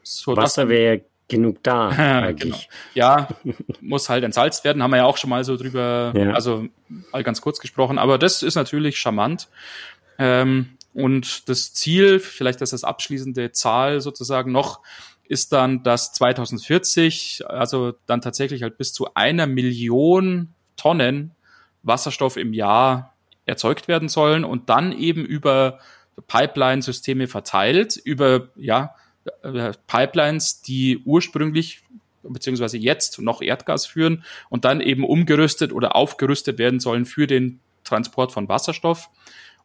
So 0.03 0.36
Wasser 0.36 0.70
wäre 0.70 1.01
genug 1.27 1.63
da 1.63 1.89
eigentlich. 2.24 2.39
genau. 2.39 2.58
Ja, 2.94 3.27
muss 3.82 4.10
halt 4.10 4.24
entsalzt 4.24 4.63
werden, 4.63 4.84
haben 4.84 4.92
wir 4.92 4.98
ja 4.98 5.06
auch 5.06 5.18
schon 5.18 5.30
mal 5.30 5.44
so 5.44 5.58
drüber, 5.58 6.13
ja. 6.15 6.32
also 6.34 6.68
mal 7.12 7.24
ganz 7.24 7.42
kurz 7.42 7.60
gesprochen, 7.60 7.98
aber 7.98 8.18
das 8.20 8.44
ist 8.44 8.56
natürlich 8.56 8.98
charmant. 9.00 9.48
Ähm, 10.20 10.77
und 10.93 11.50
das 11.50 11.73
Ziel, 11.73 12.19
vielleicht 12.19 12.62
das 12.62 12.83
abschließende 12.83 13.51
Zahl 13.51 14.01
sozusagen 14.01 14.51
noch, 14.51 14.81
ist 15.27 15.53
dann, 15.53 15.83
dass 15.83 16.13
2040, 16.13 17.43
also 17.47 17.93
dann 18.05 18.21
tatsächlich 18.21 18.62
halt 18.63 18.77
bis 18.77 18.93
zu 18.93 19.13
einer 19.15 19.47
Million 19.47 20.53
Tonnen 20.75 21.31
Wasserstoff 21.81 22.38
im 22.38 22.53
Jahr 22.53 23.13
erzeugt 23.45 23.88
werden 23.88 24.09
sollen 24.09 24.45
und 24.45 24.69
dann 24.69 24.91
eben 24.91 25.25
über 25.25 25.79
Pipeline-Systeme 26.27 27.27
verteilt, 27.27 27.97
über 27.97 28.50
ja, 28.55 28.95
äh, 29.41 29.71
Pipelines, 29.88 30.62
die 30.62 31.00
ursprünglich 31.05 31.81
beziehungsweise 32.23 32.77
jetzt 32.77 33.19
noch 33.19 33.41
Erdgas 33.41 33.85
führen 33.85 34.23
und 34.50 34.65
dann 34.65 34.79
eben 34.79 35.03
umgerüstet 35.03 35.73
oder 35.73 35.95
aufgerüstet 35.95 36.57
werden 36.57 36.79
sollen 36.79 37.05
für 37.05 37.27
den 37.27 37.59
Transport 37.83 38.31
von 38.31 38.47
Wasserstoff. 38.47 39.09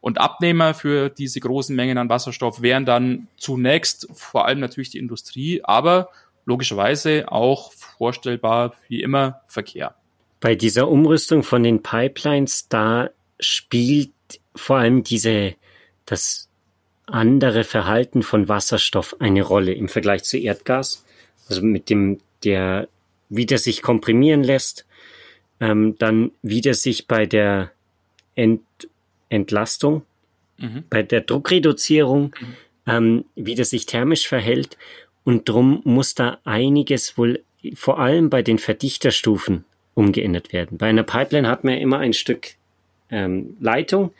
Und 0.01 0.19
Abnehmer 0.19 0.73
für 0.73 1.09
diese 1.09 1.39
großen 1.39 1.75
Mengen 1.75 1.97
an 1.97 2.09
Wasserstoff 2.09 2.61
wären 2.61 2.85
dann 2.85 3.27
zunächst 3.37 4.07
vor 4.13 4.45
allem 4.45 4.59
natürlich 4.59 4.91
die 4.91 4.97
Industrie, 4.97 5.61
aber 5.63 6.09
logischerweise 6.45 7.31
auch 7.31 7.73
vorstellbar 7.73 8.73
wie 8.87 9.01
immer 9.01 9.41
Verkehr. 9.47 9.95
Bei 10.39 10.55
dieser 10.55 10.87
Umrüstung 10.87 11.43
von 11.43 11.63
den 11.63 11.83
Pipelines, 11.83 12.69
da 12.69 13.09
spielt 13.39 14.11
vor 14.55 14.77
allem 14.77 15.03
diese, 15.03 15.55
das 16.05 16.49
andere 17.05 17.63
Verhalten 17.63 18.23
von 18.23 18.47
Wasserstoff 18.47 19.15
eine 19.19 19.41
Rolle 19.41 19.73
im 19.73 19.89
Vergleich 19.89 20.23
zu 20.23 20.37
Erdgas. 20.37 21.05
Also 21.49 21.61
mit 21.61 21.89
dem, 21.89 22.19
der 22.43 22.87
wieder 23.29 23.57
sich 23.57 23.81
komprimieren 23.81 24.43
lässt, 24.43 24.85
ähm, 25.59 25.95
dann 25.99 26.31
wieder 26.41 26.73
sich 26.73 27.07
bei 27.07 27.25
der 27.25 27.71
Ent 28.35 28.63
Entlastung, 29.29 30.03
mhm. 30.57 30.83
bei 30.89 31.03
der 31.03 31.21
Druckreduzierung, 31.21 32.35
mhm. 32.39 32.55
ähm, 32.87 33.25
wieder 33.35 33.65
sich 33.65 33.85
thermisch 33.85 34.27
verhält. 34.27 34.77
Und 35.23 35.47
drum 35.47 35.81
muss 35.83 36.15
da 36.15 36.39
einiges 36.43 37.17
wohl 37.17 37.43
vor 37.73 37.99
allem 37.99 38.29
bei 38.29 38.41
den 38.41 38.57
Verdichterstufen 38.57 39.65
umgeändert 39.93 40.53
werden. 40.53 40.77
Bei 40.77 40.87
einer 40.87 41.03
Pipeline 41.03 41.47
hat 41.47 41.63
man 41.63 41.73
ja 41.73 41.79
immer 41.79 41.99
ein 41.99 42.13
Stück 42.13 42.55
ähm, 43.11 43.57
Leitung, 43.59 44.11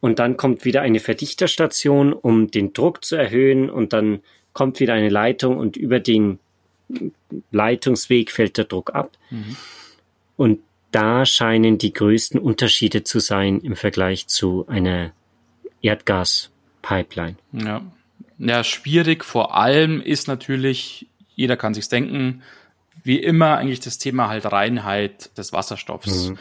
und 0.00 0.18
dann 0.18 0.36
kommt 0.36 0.64
wieder 0.64 0.80
eine 0.80 0.98
Verdichterstation, 0.98 2.12
um 2.12 2.50
den 2.50 2.72
Druck 2.72 3.04
zu 3.04 3.16
erhöhen 3.16 3.70
und 3.70 3.92
dann 3.92 4.20
kommt 4.52 4.80
wieder 4.80 4.94
eine 4.94 5.10
Leitung 5.10 5.58
und 5.58 5.76
über 5.76 6.00
den 6.00 6.38
Leitungsweg 7.52 8.32
fällt 8.32 8.56
der 8.56 8.64
Druck 8.64 8.94
ab. 8.94 9.12
Mhm. 9.30 9.56
Und 10.36 10.60
da 10.90 11.24
scheinen 11.24 11.78
die 11.78 11.92
größten 11.92 12.40
Unterschiede 12.40 13.04
zu 13.04 13.20
sein 13.20 13.60
im 13.60 13.76
Vergleich 13.76 14.26
zu 14.26 14.66
einer 14.68 15.12
Erdgaspipeline. 15.82 17.36
Ja. 17.52 17.82
ja, 18.38 18.64
schwierig 18.64 19.24
vor 19.24 19.56
allem 19.56 20.00
ist 20.00 20.28
natürlich, 20.28 21.06
jeder 21.34 21.56
kann 21.56 21.74
sich's 21.74 21.88
denken, 21.88 22.42
wie 23.02 23.18
immer 23.18 23.56
eigentlich 23.56 23.80
das 23.80 23.98
Thema 23.98 24.28
halt 24.28 24.50
Reinheit 24.50 25.36
des 25.38 25.52
Wasserstoffs. 25.52 26.28
Mhm. 26.28 26.38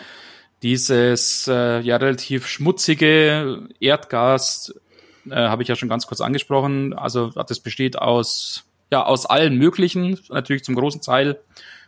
Dieses 0.62 1.48
äh, 1.48 1.79
ja 1.79 1.96
relativ 1.96 2.48
schmutzige 2.48 3.70
Erdgas 3.79 4.74
äh, 5.29 5.36
habe 5.36 5.62
ich 5.62 5.70
ja 5.70 5.75
schon 5.75 5.88
ganz 5.88 6.06
kurz 6.06 6.20
angesprochen. 6.20 6.94
Also 6.94 7.29
das 7.29 7.62
besteht 7.62 7.98
aus 7.98 8.65
ja 8.91 9.06
aus 9.06 9.25
allen 9.25 9.56
möglichen, 9.56 10.20
natürlich 10.29 10.63
zum 10.63 10.75
großen 10.75 11.01
Teil 11.01 11.39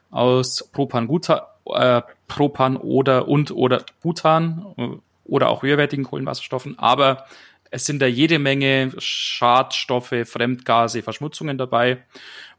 aus 0.10 0.70
Propan, 0.72 1.08
Guta, 1.08 1.56
äh, 1.66 2.02
Propan 2.36 2.78
oder 2.78 3.28
und 3.28 3.52
oder 3.52 3.84
Butan 4.02 4.66
äh, 4.78 4.88
oder 5.26 5.50
auch 5.50 5.64
höherwertigen 5.64 6.06
Kohlenwasserstoffen, 6.06 6.80
aber 6.80 7.26
es 7.72 7.86
sind 7.86 8.02
da 8.02 8.06
jede 8.06 8.38
Menge 8.38 8.92
Schadstoffe, 8.98 10.14
Fremdgase, 10.26 11.02
Verschmutzungen 11.02 11.58
dabei. 11.58 12.04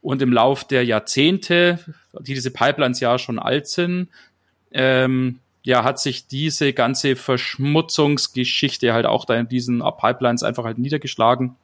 Und 0.01 0.21
im 0.23 0.33
Lauf 0.33 0.67
der 0.67 0.83
Jahrzehnte, 0.83 1.79
die 2.19 2.33
diese 2.33 2.49
Pipelines 2.49 2.99
ja 2.99 3.19
schon 3.19 3.37
alt 3.37 3.67
sind, 3.67 4.09
ähm, 4.71 5.39
ja, 5.63 5.83
hat 5.83 5.99
sich 5.99 6.27
diese 6.27 6.73
ganze 6.73 7.15
Verschmutzungsgeschichte 7.15 8.91
halt 8.91 9.05
auch 9.05 9.25
da 9.25 9.35
in 9.35 9.47
diesen 9.47 9.83
Pipelines 9.97 10.41
einfach 10.43 10.65
halt 10.65 10.79
niedergeschlagen. 10.79 11.55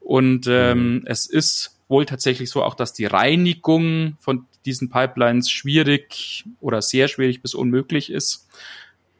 Und 0.00 0.46
ähm, 0.48 0.94
mhm. 0.94 1.02
es 1.06 1.26
ist 1.26 1.73
wohl 1.94 2.06
tatsächlich 2.06 2.50
so 2.50 2.64
auch, 2.64 2.74
dass 2.74 2.92
die 2.92 3.06
Reinigung 3.06 4.16
von 4.18 4.46
diesen 4.66 4.90
Pipelines 4.90 5.48
schwierig 5.48 6.44
oder 6.60 6.82
sehr 6.82 7.06
schwierig 7.06 7.40
bis 7.40 7.54
unmöglich 7.54 8.10
ist. 8.10 8.48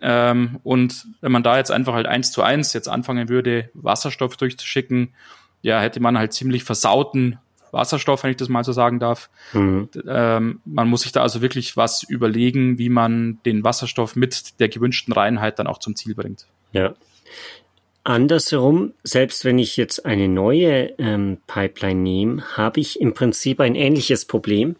Ähm, 0.01 0.59
und 0.65 1.07
wenn 1.21 1.31
man 1.31 1.45
da 1.45 1.57
jetzt 1.57 1.71
einfach 1.71 1.95
halt 1.95 2.07
eins 2.07 2.33
zu 2.33 2.43
eins 2.43 2.73
jetzt 2.73 2.89
anfangen 2.89 3.29
würde, 3.29 3.71
Wasserstoff 3.75 4.37
durchzuschicken, 4.37 5.15
ja, 5.63 5.81
hätte 5.81 6.01
man 6.01 6.19
halt 6.19 6.33
ziemlich 6.33 6.65
versauten 6.65 7.39
Wasserstoff, 7.71 8.25
wenn 8.25 8.33
ich 8.33 8.37
das 8.37 8.49
mal 8.49 8.65
so 8.65 8.73
sagen 8.73 8.99
darf. 8.99 9.31
Mhm. 9.53 9.89
Ähm, 10.07 10.61
man 10.65 10.89
muss 10.89 11.03
sich 11.03 11.13
da 11.13 11.23
also 11.23 11.43
wirklich 11.43 11.77
was 11.77 12.03
überlegen, 12.03 12.79
wie 12.79 12.89
man 12.89 13.39
den 13.47 13.63
Wasserstoff 13.63 14.17
mit 14.17 14.59
der 14.59 14.69
gewünschten 14.69 15.15
Reinheit 15.15 15.61
dann 15.61 15.69
auch 15.69 15.79
zum 15.79 15.95
Ziel 15.95 16.15
bringt. 16.17 16.47
Ja. 16.73 16.95
Andersherum, 18.05 18.93
selbst 19.03 19.47
wenn 19.47 19.59
ich 19.59 19.79
jetzt 19.79 20.05
eine 20.05 20.29
neue 20.29 20.93
ähm, 20.99 21.39
Pipeline 21.47 22.01
nehme, 22.01 22.57
habe 22.57 22.81
ich 22.81 23.01
im 23.01 23.15
Prinzip 23.15 23.61
ein 23.61 23.75
ähnliches 23.75 24.27
Problem. 24.27 24.77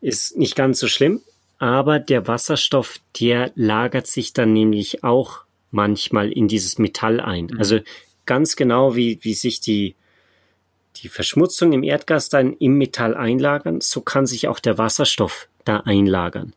Ist 0.00 0.36
nicht 0.36 0.56
ganz 0.56 0.80
so 0.80 0.88
schlimm, 0.88 1.20
aber 1.60 2.00
der 2.00 2.26
Wasserstoff, 2.26 2.98
der 3.20 3.52
lagert 3.54 4.08
sich 4.08 4.32
dann 4.32 4.52
nämlich 4.52 5.04
auch 5.04 5.42
manchmal 5.70 6.32
in 6.32 6.48
dieses 6.48 6.78
Metall 6.78 7.20
ein. 7.20 7.46
Mhm. 7.46 7.58
Also 7.58 7.78
ganz 8.26 8.56
genau 8.56 8.96
wie, 8.96 9.20
wie 9.22 9.34
sich 9.34 9.60
die 9.60 9.94
die 10.96 11.08
Verschmutzung 11.08 11.72
im 11.72 11.82
Erdgas 11.82 12.28
dann 12.28 12.54
im 12.58 12.76
Metall 12.76 13.14
einlagern, 13.14 13.80
so 13.80 14.00
kann 14.02 14.26
sich 14.26 14.48
auch 14.48 14.58
der 14.58 14.78
Wasserstoff 14.78 15.48
da 15.64 15.78
einlagern. 15.78 16.52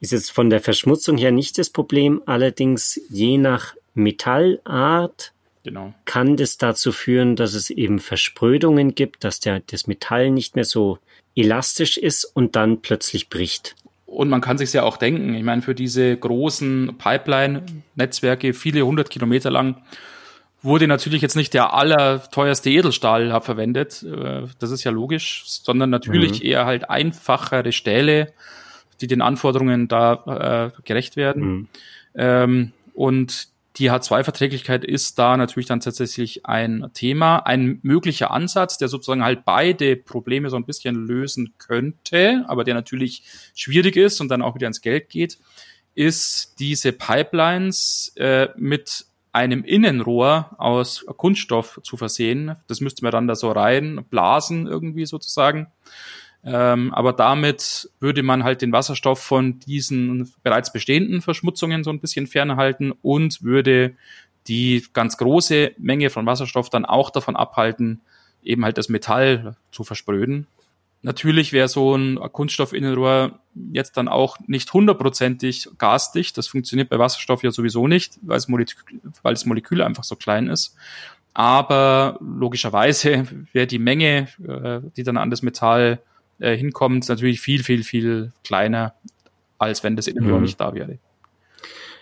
Ist 0.00 0.12
jetzt 0.12 0.30
von 0.30 0.48
der 0.48 0.60
Verschmutzung 0.60 1.18
her 1.18 1.32
nicht 1.32 1.58
das 1.58 1.70
Problem, 1.70 2.22
allerdings 2.26 3.00
je 3.10 3.36
nach 3.36 3.74
Metallart 3.94 5.32
genau. 5.64 5.94
kann 6.04 6.36
das 6.36 6.58
dazu 6.58 6.92
führen, 6.92 7.36
dass 7.36 7.54
es 7.54 7.70
eben 7.70 7.98
Versprödungen 7.98 8.94
gibt, 8.94 9.24
dass 9.24 9.40
der, 9.40 9.60
das 9.60 9.86
Metall 9.86 10.30
nicht 10.30 10.56
mehr 10.56 10.64
so 10.64 10.98
elastisch 11.36 11.96
ist 11.96 12.24
und 12.24 12.56
dann 12.56 12.80
plötzlich 12.82 13.28
bricht. 13.28 13.76
Und 14.06 14.28
man 14.28 14.40
kann 14.40 14.58
sich 14.58 14.72
ja 14.72 14.82
auch 14.82 14.96
denken, 14.96 15.34
ich 15.34 15.44
meine, 15.44 15.62
für 15.62 15.74
diese 15.74 16.16
großen 16.16 16.96
Pipeline-Netzwerke, 16.98 18.54
viele 18.54 18.84
hundert 18.84 19.08
Kilometer 19.08 19.50
lang, 19.50 19.82
wurde 20.62 20.88
natürlich 20.88 21.22
jetzt 21.22 21.36
nicht 21.36 21.54
der 21.54 21.72
allerteuerste 21.72 22.70
Edelstahl 22.70 23.40
verwendet, 23.40 24.02
äh, 24.02 24.48
das 24.58 24.72
ist 24.72 24.84
ja 24.84 24.90
logisch, 24.90 25.44
sondern 25.46 25.90
natürlich 25.90 26.40
mhm. 26.40 26.46
eher 26.46 26.66
halt 26.66 26.90
einfachere 26.90 27.72
Stähle, 27.72 28.32
die 29.00 29.06
den 29.06 29.22
Anforderungen 29.22 29.88
da 29.88 30.72
äh, 30.76 30.82
gerecht 30.82 31.16
werden. 31.16 31.42
Mhm. 31.42 31.68
Ähm, 32.14 32.72
und 32.94 33.48
die 33.76 33.90
H2-Verträglichkeit 33.90 34.84
ist 34.84 35.18
da 35.18 35.36
natürlich 35.36 35.66
dann 35.66 35.80
tatsächlich 35.80 36.44
ein 36.44 36.90
Thema, 36.92 37.38
ein 37.38 37.78
möglicher 37.82 38.32
Ansatz, 38.32 38.78
der 38.78 38.88
sozusagen 38.88 39.22
halt 39.22 39.44
beide 39.44 39.96
Probleme 39.96 40.50
so 40.50 40.56
ein 40.56 40.66
bisschen 40.66 40.96
lösen 41.06 41.54
könnte, 41.58 42.44
aber 42.48 42.64
der 42.64 42.74
natürlich 42.74 43.22
schwierig 43.54 43.96
ist 43.96 44.20
und 44.20 44.28
dann 44.28 44.42
auch 44.42 44.56
wieder 44.56 44.66
ins 44.66 44.80
Geld 44.80 45.08
geht, 45.08 45.38
ist 45.94 46.56
diese 46.58 46.92
Pipelines 46.92 48.12
äh, 48.16 48.48
mit 48.56 49.06
einem 49.32 49.62
Innenrohr 49.62 50.50
aus 50.58 51.04
Kunststoff 51.06 51.80
zu 51.84 51.96
versehen. 51.96 52.56
Das 52.66 52.80
müsste 52.80 53.04
man 53.04 53.12
dann 53.12 53.28
da 53.28 53.36
so 53.36 53.52
reinblasen 53.52 54.66
irgendwie 54.66 55.06
sozusagen. 55.06 55.68
Ähm, 56.42 56.94
aber 56.94 57.12
damit 57.12 57.90
würde 58.00 58.22
man 58.22 58.44
halt 58.44 58.62
den 58.62 58.72
Wasserstoff 58.72 59.20
von 59.20 59.60
diesen 59.60 60.32
bereits 60.42 60.72
bestehenden 60.72 61.20
Verschmutzungen 61.20 61.84
so 61.84 61.90
ein 61.90 62.00
bisschen 62.00 62.26
fernhalten 62.26 62.92
und 63.02 63.42
würde 63.42 63.94
die 64.46 64.84
ganz 64.92 65.18
große 65.18 65.72
Menge 65.78 66.08
von 66.08 66.24
Wasserstoff 66.26 66.70
dann 66.70 66.86
auch 66.86 67.10
davon 67.10 67.36
abhalten, 67.36 68.00
eben 68.42 68.64
halt 68.64 68.78
das 68.78 68.88
Metall 68.88 69.54
zu 69.70 69.84
verspröden. 69.84 70.46
Natürlich 71.02 71.52
wäre 71.52 71.68
so 71.68 71.94
ein 71.94 72.16
Kunststoffinnenrohr 72.16 73.38
jetzt 73.72 73.96
dann 73.96 74.08
auch 74.08 74.38
nicht 74.46 74.72
hundertprozentig 74.72 75.68
gasdicht. 75.78 76.36
Das 76.36 76.48
funktioniert 76.48 76.90
bei 76.90 76.98
Wasserstoff 76.98 77.42
ja 77.42 77.50
sowieso 77.50 77.86
nicht, 77.86 78.18
weil 78.22 78.36
das 78.36 78.48
Molekül, 78.48 79.00
weil 79.22 79.32
das 79.32 79.46
Molekül 79.46 79.82
einfach 79.82 80.04
so 80.04 80.16
klein 80.16 80.48
ist. 80.48 80.76
Aber 81.32 82.18
logischerweise 82.20 83.26
wäre 83.52 83.66
die 83.66 83.78
Menge, 83.78 84.28
äh, 84.46 84.80
die 84.96 85.02
dann 85.02 85.16
an 85.16 85.30
das 85.30 85.42
Metall 85.42 86.00
äh, 86.40 86.56
hinkommt, 86.56 87.08
natürlich 87.08 87.40
viel, 87.40 87.62
viel, 87.62 87.84
viel 87.84 88.32
kleiner, 88.44 88.94
als 89.58 89.84
wenn 89.84 89.96
das 89.96 90.06
Innenrohr 90.06 90.38
mhm. 90.38 90.44
nicht 90.44 90.60
da 90.60 90.74
wäre. 90.74 90.98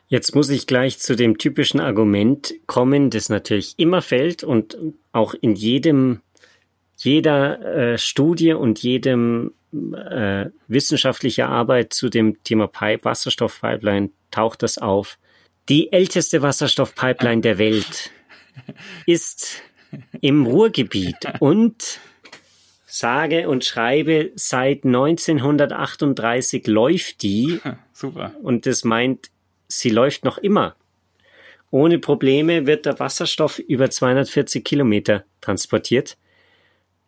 Jetzt 0.09 0.35
muss 0.35 0.49
ich 0.49 0.67
gleich 0.67 0.99
zu 0.99 1.17
dem 1.17 1.37
typischen 1.37 1.81
Argument 1.81 2.55
kommen, 2.67 3.11
das 3.11 3.29
natürlich 3.29 3.75
immer 3.77 4.01
fällt 4.01 4.43
und 4.43 4.79
auch 5.13 5.35
in 5.35 5.55
jedem, 5.55 6.21
jeder 6.97 7.93
äh, 7.93 7.99
Studie 7.99 8.55
und 8.55 8.83
jedem 8.83 9.53
äh, 9.73 10.47
wissenschaftliche 10.67 11.47
Arbeit 11.47 11.93
zu 11.93 12.09
dem 12.09 12.43
Thema 12.43 12.69
Pipe, 12.69 13.05
Wasserstoffpipeline 13.05 14.11
taucht 14.31 14.63
das 14.63 14.79
auf. 14.79 15.19
Die 15.69 15.93
älteste 15.93 16.41
Wasserstoffpipeline 16.41 17.43
der 17.43 17.59
Welt 17.59 18.11
ist 19.07 19.63
im 20.23 20.47
Ruhrgebiet 20.47 21.17
und 21.41 22.01
sage 22.89 23.49
und 23.49 23.65
schreibe, 23.65 24.33
seit 24.35 24.85
1938 24.85 26.67
läuft 26.67 27.23
die. 27.23 27.61
Super. 27.93 28.35
Und 28.43 28.67
das 28.67 28.83
meint, 28.83 29.31
sie 29.69 29.91
läuft 29.91 30.25
noch 30.25 30.39
immer. 30.39 30.75
Ohne 31.71 31.99
Probleme 31.99 32.67
wird 32.67 32.87
der 32.87 32.99
Wasserstoff 32.99 33.59
über 33.59 33.91
240 33.91 34.65
Kilometer 34.65 35.25
transportiert. 35.43 36.17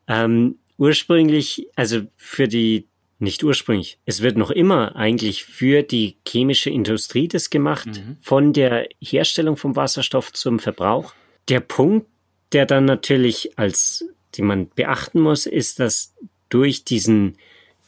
Ähm, 0.06 0.58
ursprünglich, 0.76 1.66
also 1.76 2.02
für 2.16 2.46
die, 2.46 2.86
nicht 3.18 3.42
ursprünglich, 3.42 3.98
es 4.04 4.20
wird 4.20 4.36
noch 4.36 4.50
immer 4.50 4.96
eigentlich 4.96 5.44
für 5.44 5.82
die 5.82 6.18
chemische 6.28 6.68
Industrie 6.68 7.26
das 7.26 7.48
gemacht, 7.48 7.86
mhm. 7.86 8.18
von 8.20 8.52
der 8.52 8.86
Herstellung 9.00 9.56
vom 9.56 9.76
Wasserstoff 9.76 10.30
zum 10.32 10.58
Verbrauch. 10.58 11.14
Der 11.48 11.60
Punkt, 11.60 12.06
der 12.52 12.66
dann 12.66 12.84
natürlich 12.84 13.58
als 13.58 14.04
die 14.34 14.42
man 14.42 14.68
beachten 14.68 15.20
muss, 15.20 15.46
ist, 15.46 15.80
dass 15.80 16.14
durch 16.48 16.84
diesen, 16.84 17.36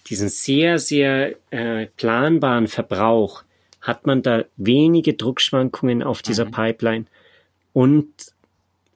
diesen 0.07 0.29
sehr, 0.29 0.79
sehr 0.79 1.35
äh, 1.51 1.87
planbaren 1.97 2.69
Verbrauch 2.69 3.45
hat 3.81 4.07
man 4.07 4.23
da 4.23 4.45
wenige 4.57 5.15
Druckschwankungen 5.15 6.03
auf 6.03 6.23
dieser 6.23 6.47
mhm. 6.47 6.51
Pipeline 6.53 7.07
und 7.73 8.13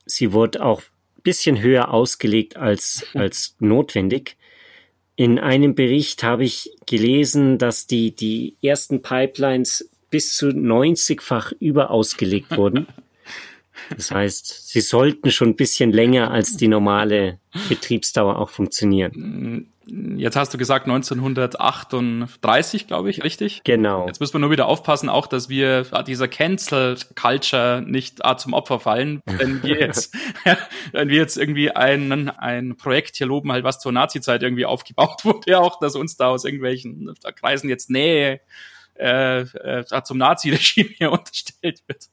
sie 0.07 0.33
wurde 0.33 0.65
auch 0.65 0.81
ein 0.81 1.23
bisschen 1.23 1.61
höher 1.61 1.93
ausgelegt 1.93 2.57
als, 2.57 3.05
als 3.15 3.57
notwendig. 3.59 4.37
In 5.17 5.39
einem 5.39 5.75
Bericht 5.75 6.23
habe 6.23 6.45
ich 6.45 6.71
gelesen, 6.87 7.59
dass 7.59 7.87
die, 7.87 8.13
die 8.13 8.57
ersten 8.63 9.03
Pipelines 9.03 9.91
bis 10.11 10.37
zu 10.37 10.49
90-fach 10.49 11.53
überausgelegt 11.59 12.57
wurden. 12.57 12.87
Das 13.95 14.11
heißt, 14.11 14.69
sie 14.69 14.81
sollten 14.81 15.31
schon 15.31 15.51
ein 15.51 15.57
bisschen 15.57 15.93
länger 15.93 16.31
als 16.31 16.57
die 16.57 16.69
normale 16.69 17.39
Betriebsdauer 17.69 18.39
auch 18.39 18.51
funktionieren. 18.51 19.73
Jetzt 19.89 20.35
hast 20.35 20.53
du 20.53 20.59
gesagt 20.59 20.87
1938, 20.87 22.89
glaube 22.89 23.09
ich, 23.09 23.23
richtig? 23.23 23.61
Genau. 23.63 24.09
Jetzt 24.09 24.19
müssen 24.19 24.35
wir 24.35 24.41
nur 24.41 24.51
wieder 24.51 24.67
aufpassen, 24.67 25.09
auch, 25.09 25.29
dass 25.29 25.49
wir 25.49 25.85
dieser 26.05 26.27
Cancel 26.27 26.97
Culture 27.15 27.85
nicht 27.87 28.19
zum 28.39 28.53
Opfer 28.53 28.81
fallen, 28.81 29.23
wenn 29.27 29.63
wir 29.63 29.79
jetzt, 29.87 30.13
wenn 30.93 31.09
wir 31.09 31.17
jetzt 31.17 31.37
irgendwie 31.37 31.71
ein, 31.71 32.31
ein 32.31 32.77
Projekt 32.77 33.15
hier 33.15 33.29
loben, 33.29 33.53
halt 33.53 33.63
was 33.63 33.79
zur 33.79 33.93
Nazi-Zeit 33.93 34.43
irgendwie 34.43 34.67
aufgebaut 34.67 35.21
wurde, 35.25 35.61
auch, 35.61 35.79
dass 35.79 35.95
uns 35.95 36.17
da 36.17 36.31
aus 36.31 36.45
irgendwelchen 36.45 37.15
Kreisen 37.37 37.69
jetzt 37.69 37.89
Nähe 37.89 38.41
äh, 38.99 39.41
äh, 39.41 40.03
zum 40.03 40.19
Nazi-Regime 40.19 40.91
hier 40.91 41.13
unterstellt 41.13 41.83
wird. 41.87 42.09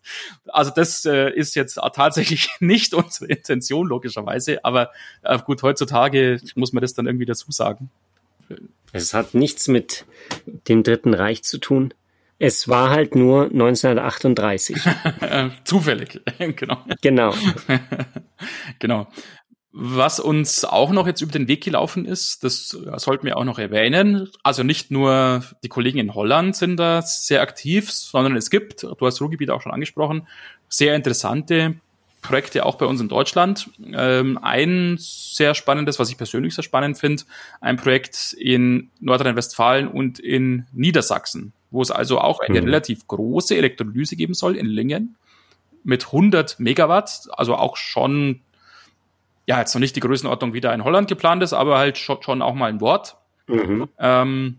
Also 0.48 0.72
das 0.76 1.06
äh, 1.06 1.30
ist 1.32 1.56
jetzt 1.56 1.80
tatsächlich 1.94 2.50
nicht 2.60 2.94
unsere 2.94 3.26
Intention, 3.26 3.88
logischerweise, 3.88 4.64
aber 4.64 4.92
äh, 5.24 5.38
gut, 5.40 5.64
heutzutage 5.64 6.40
muss 6.56 6.74
man 6.74 6.82
das 6.82 6.94
dann 6.94 7.06
irgendwie 7.06 7.26
dazu 7.26 7.52
sagen. 7.52 7.90
Es 8.92 9.14
hat 9.14 9.34
nichts 9.34 9.68
mit 9.68 10.06
dem 10.46 10.84
Dritten 10.84 11.14
Reich 11.14 11.44
zu 11.44 11.58
tun. 11.58 11.94
Es 12.40 12.68
war 12.68 12.90
halt 12.90 13.16
nur 13.16 13.46
1938. 13.46 14.78
Zufällig, 15.64 16.22
genau. 16.38 16.84
Genau. 17.02 17.34
genau. 18.80 19.08
Was 19.76 20.20
uns 20.20 20.66
auch 20.66 20.92
noch 20.92 21.08
jetzt 21.08 21.22
über 21.22 21.32
den 21.32 21.48
Weg 21.48 21.64
gelaufen 21.64 22.06
ist, 22.06 22.44
das 22.44 22.70
sollten 22.70 23.26
wir 23.26 23.38
auch 23.38 23.44
noch 23.44 23.58
erwähnen. 23.58 24.30
Also 24.44 24.62
nicht 24.62 24.92
nur 24.92 25.44
die 25.64 25.68
Kollegen 25.68 25.98
in 25.98 26.14
Holland 26.14 26.56
sind 26.56 26.78
da 26.78 27.02
sehr 27.02 27.42
aktiv, 27.42 27.92
sondern 27.92 28.36
es 28.36 28.52
gibt, 28.52 28.84
du 28.84 28.96
hast 29.02 29.20
Ruhrgebiet 29.20 29.50
auch 29.50 29.64
schon 29.64 29.72
angesprochen, 29.72 30.28
sehr 30.70 30.96
interessante 30.96 31.74
Projekte 32.22 32.68
auch 32.68 32.76
bei 32.76 32.86
uns 32.86 33.02
in 33.02 33.10
Deutschland. 33.10 33.72
Ähm, 33.94 34.38
ein 34.42 34.98
sehr 35.00 35.56
spannendes, 35.56 35.98
was 35.98 36.10
ich 36.12 36.18
persönlich 36.18 36.54
sehr 36.54 36.64
spannend 36.64 37.00
finde, 37.00 37.24
ein 37.60 37.78
Projekt 37.78 38.34
in 38.34 38.92
Nordrhein-Westfalen 39.00 39.88
und 39.88 40.20
in 40.20 40.68
Niedersachsen, 40.72 41.52
wo 41.72 41.82
es 41.82 41.90
also 41.90 42.20
auch 42.20 42.40
eine 42.42 42.62
mhm. 42.62 42.68
relativ 42.68 43.08
große 43.08 43.58
Elektrolyse 43.58 44.16
geben 44.18 44.36
soll 44.36 44.56
in 44.56 44.68
Lingen 44.68 45.16
mit 45.84 46.06
100 46.06 46.60
Megawatt, 46.60 47.28
also 47.32 47.56
auch 47.56 47.76
schon 47.76 48.42
ja, 49.46 49.60
jetzt 49.60 49.74
noch 49.74 49.80
nicht 49.80 49.96
die 49.96 50.02
Größenordnung, 50.02 50.54
wie 50.54 50.62
da 50.62 50.74
in 50.74 50.84
Holland 50.84 51.08
geplant 51.08 51.44
ist, 51.44 51.54
aber 51.54 51.78
halt 51.78 51.98
schon, 51.98 52.42
auch 52.42 52.54
mal 52.54 52.70
ein 52.70 52.82
Wort. 52.82 53.18
Mhm. 53.48 53.90
Ähm, 54.00 54.58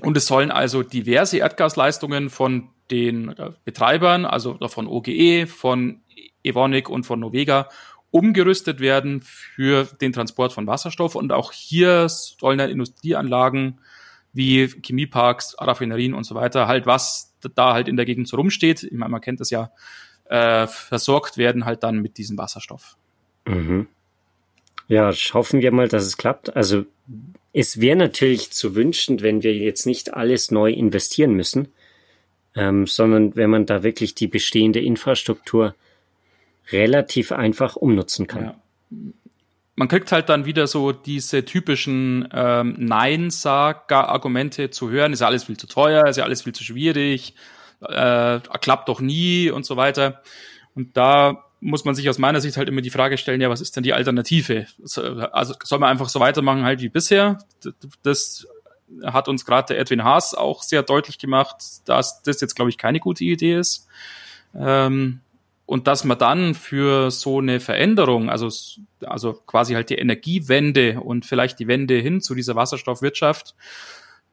und 0.00 0.16
es 0.16 0.26
sollen 0.26 0.50
also 0.50 0.82
diverse 0.82 1.38
Erdgasleistungen 1.38 2.30
von 2.30 2.68
den 2.90 3.30
äh, 3.36 3.52
Betreibern, 3.64 4.24
also 4.24 4.58
von 4.68 4.86
OGE, 4.86 5.46
von 5.46 6.00
Evonik 6.42 6.88
und 6.88 7.04
von 7.04 7.20
Novega, 7.20 7.68
umgerüstet 8.10 8.80
werden 8.80 9.20
für 9.22 9.84
den 9.84 10.12
Transport 10.12 10.52
von 10.52 10.66
Wasserstoff. 10.66 11.14
Und 11.14 11.32
auch 11.32 11.52
hier 11.52 12.08
sollen 12.08 12.58
dann 12.58 12.70
Industrieanlagen 12.70 13.78
wie 14.32 14.66
Chemieparks, 14.66 15.56
Raffinerien 15.60 16.14
und 16.14 16.24
so 16.24 16.34
weiter, 16.34 16.66
halt 16.66 16.86
was 16.86 17.34
da 17.54 17.72
halt 17.72 17.88
in 17.88 17.96
der 17.96 18.06
Gegend 18.06 18.28
so 18.28 18.36
rumsteht, 18.36 18.82
ich 18.82 18.92
meine, 18.92 19.10
man 19.10 19.20
kennt 19.20 19.40
das 19.40 19.50
ja, 19.50 19.70
äh, 20.26 20.66
versorgt 20.66 21.36
werden 21.36 21.64
halt 21.64 21.82
dann 21.82 22.00
mit 22.00 22.18
diesem 22.18 22.38
Wasserstoff. 22.38 22.96
Mhm. 23.46 23.88
Ja, 24.90 25.12
hoffen 25.12 25.62
wir 25.62 25.70
mal, 25.70 25.86
dass 25.86 26.04
es 26.04 26.16
klappt. 26.16 26.56
Also 26.56 26.84
es 27.52 27.80
wäre 27.80 27.94
natürlich 27.94 28.50
zu 28.50 28.74
wünschen, 28.74 29.22
wenn 29.22 29.44
wir 29.44 29.54
jetzt 29.54 29.86
nicht 29.86 30.14
alles 30.14 30.50
neu 30.50 30.72
investieren 30.72 31.34
müssen, 31.34 31.68
ähm, 32.56 32.88
sondern 32.88 33.36
wenn 33.36 33.50
man 33.50 33.66
da 33.66 33.84
wirklich 33.84 34.16
die 34.16 34.26
bestehende 34.26 34.80
Infrastruktur 34.80 35.76
relativ 36.72 37.30
einfach 37.30 37.76
umnutzen 37.76 38.26
kann. 38.26 38.44
Ja. 38.46 38.60
Man 39.76 39.86
kriegt 39.86 40.10
halt 40.10 40.28
dann 40.28 40.44
wieder 40.44 40.66
so 40.66 40.90
diese 40.90 41.44
typischen 41.44 42.28
ähm, 42.32 42.74
Nein-Sag-Argumente 42.76 44.70
zu 44.70 44.90
hören, 44.90 45.12
ist 45.12 45.20
ja 45.20 45.28
alles 45.28 45.44
viel 45.44 45.56
zu 45.56 45.68
teuer, 45.68 46.08
ist 46.08 46.16
ja 46.16 46.24
alles 46.24 46.42
viel 46.42 46.52
zu 46.52 46.64
schwierig, 46.64 47.36
äh, 47.80 48.40
klappt 48.60 48.88
doch 48.88 49.00
nie 49.00 49.50
und 49.50 49.64
so 49.64 49.76
weiter. 49.76 50.20
Und 50.74 50.96
da 50.96 51.44
muss 51.60 51.84
man 51.84 51.94
sich 51.94 52.08
aus 52.08 52.18
meiner 52.18 52.40
Sicht 52.40 52.56
halt 52.56 52.68
immer 52.68 52.80
die 52.80 52.90
Frage 52.90 53.18
stellen, 53.18 53.40
ja, 53.40 53.50
was 53.50 53.60
ist 53.60 53.76
denn 53.76 53.82
die 53.82 53.92
Alternative? 53.92 54.66
Also 55.32 55.54
soll 55.62 55.78
man 55.78 55.90
einfach 55.90 56.08
so 56.08 56.20
weitermachen 56.20 56.64
halt 56.64 56.80
wie 56.80 56.88
bisher? 56.88 57.38
Das 58.02 58.46
hat 59.04 59.28
uns 59.28 59.44
gerade 59.44 59.74
der 59.74 59.78
Edwin 59.78 60.02
Haas 60.02 60.34
auch 60.34 60.62
sehr 60.62 60.82
deutlich 60.82 61.18
gemacht, 61.18 61.56
dass 61.84 62.22
das 62.22 62.40
jetzt, 62.40 62.56
glaube 62.56 62.70
ich, 62.70 62.78
keine 62.78 62.98
gute 62.98 63.24
Idee 63.24 63.56
ist. 63.56 63.86
Ähm, 64.54 65.20
und 65.66 65.86
dass 65.86 66.02
man 66.02 66.18
dann 66.18 66.54
für 66.54 67.12
so 67.12 67.38
eine 67.38 67.60
Veränderung, 67.60 68.28
also, 68.28 68.48
also 69.06 69.34
quasi 69.34 69.74
halt 69.74 69.90
die 69.90 69.98
Energiewende 69.98 71.00
und 71.00 71.24
vielleicht 71.24 71.60
die 71.60 71.68
Wende 71.68 71.94
hin 71.94 72.20
zu 72.20 72.34
dieser 72.34 72.56
Wasserstoffwirtschaft, 72.56 73.54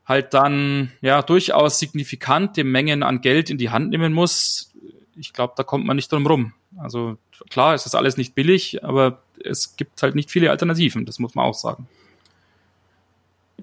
halt 0.04 0.34
dann 0.34 0.92
ja 1.02 1.22
durchaus 1.22 1.78
signifikante 1.78 2.64
Mengen 2.64 3.04
an 3.04 3.22
Geld 3.22 3.52
in 3.52 3.60
die 3.60 3.70
Hand 3.70 3.92
nehmen 3.92 4.14
muss. 4.14 4.74
Ich 5.16 5.34
glaube, 5.34 5.54
da 5.56 5.64
kommt 5.64 5.86
man 5.86 5.98
nicht 5.98 6.12
drum 6.12 6.26
rum. 6.26 6.54
Also 6.78 7.18
klar, 7.50 7.74
es 7.74 7.86
ist 7.86 7.96
alles 7.96 8.18
nicht 8.18 8.36
billig, 8.36 8.84
aber 8.84 9.22
es 9.44 9.76
gibt 9.76 10.02
halt 10.02 10.16
nicht 10.16 10.32
viele 10.32 10.52
Alternativen, 10.52 11.06
das 11.06 11.20
muss 11.20 11.36
man 11.36 11.46
auch 11.46 11.54
sagen. 11.54 11.88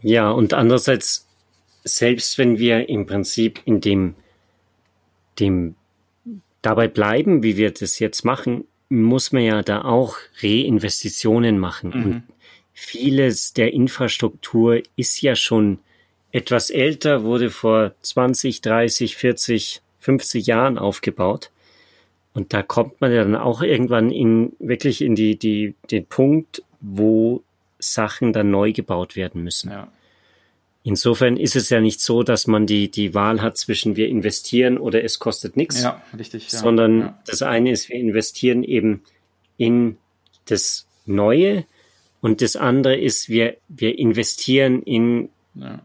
Ja, 0.03 0.31
und 0.31 0.55
andererseits, 0.55 1.27
selbst 1.85 2.38
wenn 2.38 2.59
wir 2.59 2.88
im 2.88 3.07
Prinzip 3.07 3.61
in 3.64 3.81
dem, 3.81 4.14
dem 5.38 5.77
dabei 6.62 6.88
bleiben, 6.88 7.42
wie 7.42 7.57
wir 7.57 7.70
das 7.70 7.98
jetzt 7.98 8.24
machen, 8.24 8.64
muss 8.88 9.33
man 9.33 9.42
ja 9.42 9.62
da 9.62 9.85
auch 9.85 10.16
Reinvestitionen 10.42 11.59
machen. 11.59 11.90
Mhm. 11.90 12.05
Und 12.05 12.22
vieles 12.72 13.53
der 13.53 13.72
Infrastruktur 13.72 14.83
ist 14.96 15.20
ja 15.22 15.37
schon 15.37 15.79
etwas 16.33 16.70
älter, 16.70 17.22
wurde 17.22 17.50
vor 17.50 17.94
20, 18.03 18.61
30, 18.61 19.16
40, 19.16 19.83
50 20.00 20.46
Jahren 20.46 20.79
aufgebaut. 20.79 21.50
Und 22.35 22.53
da 22.53 22.62
kommt 22.62 23.01
man 23.01 23.12
ja 23.12 23.23
dann 23.23 23.37
auch 23.37 23.62
irgendwann 23.62 24.11
in 24.11 24.53
wirklich 24.59 25.01
in 25.01 25.14
die, 25.14 25.38
die, 25.38 25.75
den 25.90 26.05
Punkt, 26.05 26.62
wo 26.81 27.42
Sachen 27.79 28.33
dann 28.33 28.51
neu 28.51 28.73
gebaut 28.73 29.16
werden 29.16 29.42
müssen. 29.42 29.70
Ja. 29.70 29.88
Insofern 30.83 31.38
ist 31.38 31.57
es 31.57 31.70
ja 31.70 31.81
nicht 31.81 32.01
so, 32.01 32.23
dass 32.23 32.47
man 32.47 32.66
die, 32.66 32.90
die 32.90 33.14
Wahl 33.14 33.40
hat 33.40 33.57
zwischen 33.57 33.97
wir 33.97 34.09
investieren 34.09 34.77
oder 34.77 35.03
es 35.03 35.18
kostet 35.18 35.57
nichts. 35.57 35.83
Ja, 35.83 36.03
richtig. 36.16 36.53
Ja. 36.53 36.59
Sondern 36.59 37.01
ja. 37.01 37.18
das 37.27 37.40
eine 37.40 37.70
ist, 37.70 37.88
wir 37.88 37.97
investieren 37.97 38.62
eben 38.64 39.03
in 39.57 39.97
das 40.44 40.87
Neue 41.07 41.64
und 42.20 42.42
das 42.42 42.57
andere 42.57 42.97
ist, 42.97 43.29
wir, 43.29 43.57
wir 43.68 43.99
investieren 43.99 44.83
in, 44.83 45.31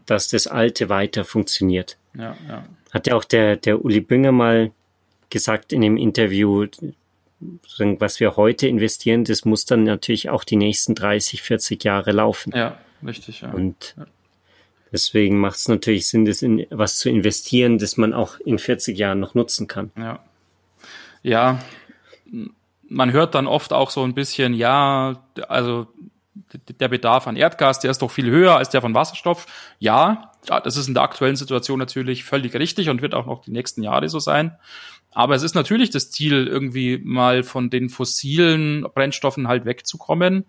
dass 0.04 0.28
das 0.28 0.46
Alte 0.46 0.88
weiter 0.88 1.24
funktioniert. 1.24 1.96
Ja, 2.14 2.36
ja. 2.48 2.66
Hat 2.90 3.06
ja 3.06 3.14
auch 3.14 3.24
der, 3.24 3.56
der 3.56 3.82
Uli 3.84 4.00
Bünger 4.00 4.32
mal 4.32 4.72
gesagt 5.30 5.72
in 5.72 5.80
dem 5.80 5.96
Interview, 5.96 6.66
was 7.98 8.20
wir 8.20 8.36
heute 8.36 8.68
investieren, 8.68 9.24
das 9.24 9.44
muss 9.44 9.64
dann 9.64 9.84
natürlich 9.84 10.28
auch 10.28 10.44
die 10.44 10.56
nächsten 10.56 10.94
30, 10.94 11.42
40 11.42 11.82
Jahre 11.84 12.12
laufen. 12.12 12.52
Ja, 12.54 12.78
richtig. 13.02 13.40
Ja. 13.40 13.50
Und 13.52 13.94
Deswegen 14.92 15.38
macht 15.38 15.56
es 15.56 15.68
natürlich 15.68 16.08
Sinn, 16.08 16.24
das 16.24 16.42
in 16.42 16.66
was 16.70 16.98
zu 16.98 17.08
investieren, 17.08 17.78
das 17.78 17.96
man 17.96 18.12
auch 18.12 18.38
in 18.40 18.58
40 18.58 18.98
Jahren 18.98 19.20
noch 19.20 19.34
nutzen 19.34 19.68
kann. 19.68 19.92
Ja. 19.96 20.20
Ja, 21.22 21.60
man 22.88 23.12
hört 23.12 23.34
dann 23.34 23.46
oft 23.46 23.72
auch 23.72 23.90
so 23.90 24.02
ein 24.02 24.14
bisschen, 24.14 24.54
ja, 24.54 25.22
also 25.48 25.86
der 26.80 26.88
Bedarf 26.88 27.26
an 27.26 27.36
Erdgas, 27.36 27.78
der 27.78 27.90
ist 27.90 28.00
doch 28.02 28.10
viel 28.10 28.30
höher 28.30 28.56
als 28.56 28.70
der 28.70 28.80
von 28.80 28.94
Wasserstoff. 28.94 29.46
Ja, 29.78 30.32
das 30.46 30.76
ist 30.76 30.88
in 30.88 30.94
der 30.94 31.02
aktuellen 31.02 31.36
Situation 31.36 31.78
natürlich 31.78 32.24
völlig 32.24 32.54
richtig 32.54 32.88
und 32.88 33.02
wird 33.02 33.14
auch 33.14 33.26
noch 33.26 33.42
die 33.42 33.52
nächsten 33.52 33.82
Jahre 33.82 34.08
so 34.08 34.18
sein. 34.18 34.56
Aber 35.12 35.34
es 35.34 35.42
ist 35.42 35.54
natürlich 35.54 35.90
das 35.90 36.10
Ziel, 36.10 36.46
irgendwie 36.46 36.98
mal 37.02 37.42
von 37.42 37.68
den 37.68 37.88
fossilen 37.88 38.86
Brennstoffen 38.94 39.48
halt 39.48 39.64
wegzukommen, 39.64 40.44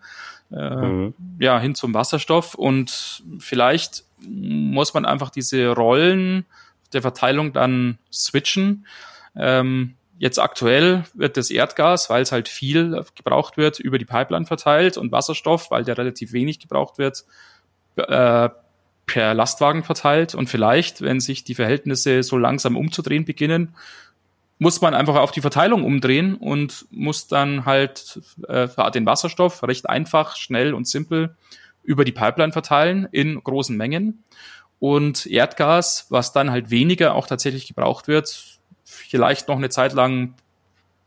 äh, 0.51 0.75
mhm. 0.75 1.13
ja, 1.39 1.59
hin 1.59 1.75
zum 1.75 1.93
Wasserstoff. 1.93 2.53
Und 2.55 3.23
vielleicht 3.39 4.03
muss 4.19 4.93
man 4.93 5.05
einfach 5.05 5.31
diese 5.31 5.69
Rollen 5.69 6.45
der 6.93 7.01
Verteilung 7.01 7.53
dann 7.53 7.97
switchen. 8.11 8.85
Ähm, 9.35 9.95
jetzt 10.19 10.37
aktuell 10.37 11.05
wird 11.15 11.37
das 11.37 11.49
Erdgas, 11.49 12.09
weil 12.11 12.21
es 12.21 12.31
halt 12.31 12.47
viel 12.47 13.03
gebraucht 13.15 13.57
wird, 13.57 13.79
über 13.79 13.97
die 13.97 14.05
Pipeline 14.05 14.45
verteilt 14.45 14.97
und 14.97 15.11
Wasserstoff, 15.11 15.71
weil 15.71 15.83
der 15.83 15.97
relativ 15.97 16.33
wenig 16.33 16.59
gebraucht 16.59 16.99
wird, 16.99 17.25
äh, 17.95 18.49
per 19.07 19.33
Lastwagen 19.33 19.83
verteilt. 19.83 20.35
Und 20.35 20.49
vielleicht, 20.49 21.01
wenn 21.01 21.19
sich 21.19 21.43
die 21.43 21.55
Verhältnisse 21.55 22.21
so 22.21 22.37
langsam 22.37 22.77
umzudrehen 22.77 23.25
beginnen, 23.25 23.75
muss 24.61 24.79
man 24.79 24.93
einfach 24.93 25.15
auf 25.15 25.31
die 25.31 25.41
Verteilung 25.41 25.83
umdrehen 25.83 26.35
und 26.35 26.85
muss 26.91 27.25
dann 27.25 27.65
halt 27.65 28.21
äh, 28.47 28.67
den 28.91 29.07
Wasserstoff 29.07 29.63
recht 29.63 29.89
einfach, 29.89 30.35
schnell 30.35 30.75
und 30.75 30.87
simpel 30.87 31.35
über 31.81 32.05
die 32.05 32.11
Pipeline 32.11 32.53
verteilen 32.53 33.07
in 33.11 33.43
großen 33.43 33.75
Mengen. 33.75 34.23
Und 34.77 35.25
Erdgas, 35.25 36.05
was 36.09 36.31
dann 36.31 36.51
halt 36.51 36.69
weniger 36.69 37.15
auch 37.15 37.25
tatsächlich 37.25 37.67
gebraucht 37.67 38.07
wird, 38.07 38.59
vielleicht 38.83 39.47
noch 39.47 39.57
eine 39.57 39.69
Zeit 39.69 39.93
lang 39.93 40.35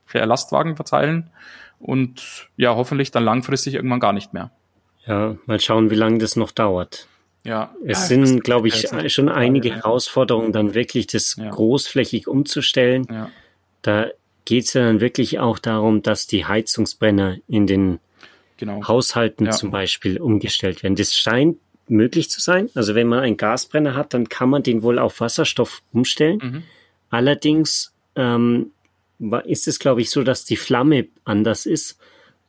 per 0.08 0.26
Lastwagen 0.26 0.74
verteilen 0.74 1.30
und 1.78 2.48
ja, 2.56 2.74
hoffentlich 2.74 3.12
dann 3.12 3.22
langfristig 3.22 3.74
irgendwann 3.74 4.00
gar 4.00 4.12
nicht 4.12 4.32
mehr. 4.32 4.50
Ja, 5.06 5.36
mal 5.46 5.60
schauen, 5.60 5.90
wie 5.90 5.94
lange 5.94 6.18
das 6.18 6.34
noch 6.34 6.50
dauert. 6.50 7.06
Ja. 7.44 7.72
Es 7.86 8.08
sind, 8.08 8.42
glaube 8.42 8.66
ich, 8.66 8.88
schon 9.12 9.28
einige 9.28 9.72
Herausforderungen, 9.72 10.50
dann 10.50 10.74
wirklich 10.74 11.06
das 11.06 11.36
ja. 11.36 11.50
großflächig 11.50 12.26
umzustellen. 12.26 13.06
Ja. 13.08 13.30
Da 13.84 14.08
geht 14.44 14.64
es 14.64 14.72
ja 14.72 14.84
dann 14.84 15.00
wirklich 15.00 15.38
auch 15.38 15.58
darum, 15.58 16.02
dass 16.02 16.26
die 16.26 16.46
Heizungsbrenner 16.46 17.36
in 17.46 17.66
den 17.66 18.00
genau. 18.56 18.86
Haushalten 18.88 19.46
ja. 19.46 19.52
zum 19.52 19.70
Beispiel 19.70 20.18
umgestellt 20.20 20.82
werden. 20.82 20.96
Das 20.96 21.14
scheint 21.14 21.58
möglich 21.86 22.30
zu 22.30 22.40
sein. 22.40 22.70
Also 22.74 22.94
wenn 22.94 23.06
man 23.06 23.20
einen 23.20 23.36
Gasbrenner 23.36 23.94
hat, 23.94 24.14
dann 24.14 24.28
kann 24.28 24.48
man 24.48 24.62
den 24.62 24.82
wohl 24.82 24.98
auf 24.98 25.20
Wasserstoff 25.20 25.82
umstellen. 25.92 26.40
Mhm. 26.42 26.62
Allerdings 27.10 27.92
ähm, 28.16 28.70
ist 29.44 29.68
es, 29.68 29.78
glaube 29.78 30.00
ich, 30.00 30.10
so, 30.10 30.22
dass 30.22 30.44
die 30.44 30.56
Flamme 30.56 31.06
anders 31.24 31.66
ist 31.66 31.98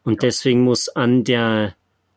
und 0.04 0.24
ja. 0.24 0.28
deswegen 0.28 0.62
muss 0.62 0.88
an 0.90 1.24
der 1.24 1.76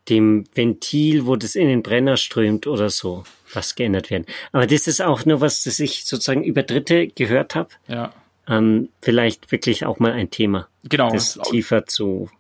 dem 0.08 0.44
Ventil, 0.54 1.26
wo 1.26 1.36
das 1.36 1.54
in 1.54 1.68
den 1.68 1.82
Brenner 1.82 2.16
strömt 2.16 2.66
oder 2.66 2.88
so, 2.88 3.24
was 3.52 3.74
geändert 3.74 4.10
werden. 4.10 4.24
Aber 4.52 4.66
das 4.66 4.86
ist 4.86 5.02
auch 5.02 5.26
nur 5.26 5.42
was, 5.42 5.64
das 5.64 5.80
ich 5.80 6.06
sozusagen 6.06 6.44
über 6.44 6.62
Dritte 6.62 7.08
gehört 7.08 7.54
habe. 7.54 7.68
Ja. 7.88 8.14
Ähm, 8.48 8.88
vielleicht 9.02 9.52
wirklich 9.52 9.84
auch 9.84 9.98
mal 9.98 10.12
ein 10.12 10.30
Thema, 10.30 10.68
genau. 10.84 11.10
das 11.12 11.38
tiefer 11.50 11.86
zu 11.86 12.30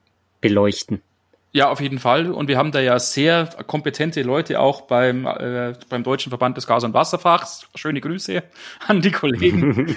beleuchten. 0.40 1.02
Ja, 1.50 1.70
auf 1.70 1.80
jeden 1.80 1.98
Fall. 1.98 2.30
Und 2.30 2.48
wir 2.48 2.58
haben 2.58 2.72
da 2.72 2.80
ja 2.80 2.98
sehr 2.98 3.46
kompetente 3.66 4.22
Leute 4.22 4.60
auch 4.60 4.82
beim, 4.82 5.26
äh, 5.26 5.72
beim 5.88 6.02
Deutschen 6.04 6.30
Verband 6.30 6.58
des 6.58 6.66
Gas- 6.66 6.84
und 6.84 6.92
Wasserfachs. 6.92 7.66
Schöne 7.74 8.00
Grüße 8.02 8.42
an 8.86 9.00
die 9.00 9.10
Kollegen. 9.10 9.96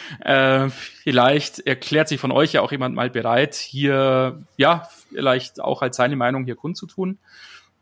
äh, 0.20 0.70
vielleicht 0.70 1.60
erklärt 1.66 2.08
sich 2.08 2.18
von 2.18 2.32
euch 2.32 2.54
ja 2.54 2.62
auch 2.62 2.72
jemand 2.72 2.94
mal 2.94 3.10
bereit, 3.10 3.54
hier, 3.54 4.42
ja, 4.56 4.88
vielleicht 5.10 5.60
auch 5.60 5.82
als 5.82 5.96
seine 5.96 6.16
Meinung 6.16 6.44
hier 6.44 6.56
kundzutun. 6.56 7.18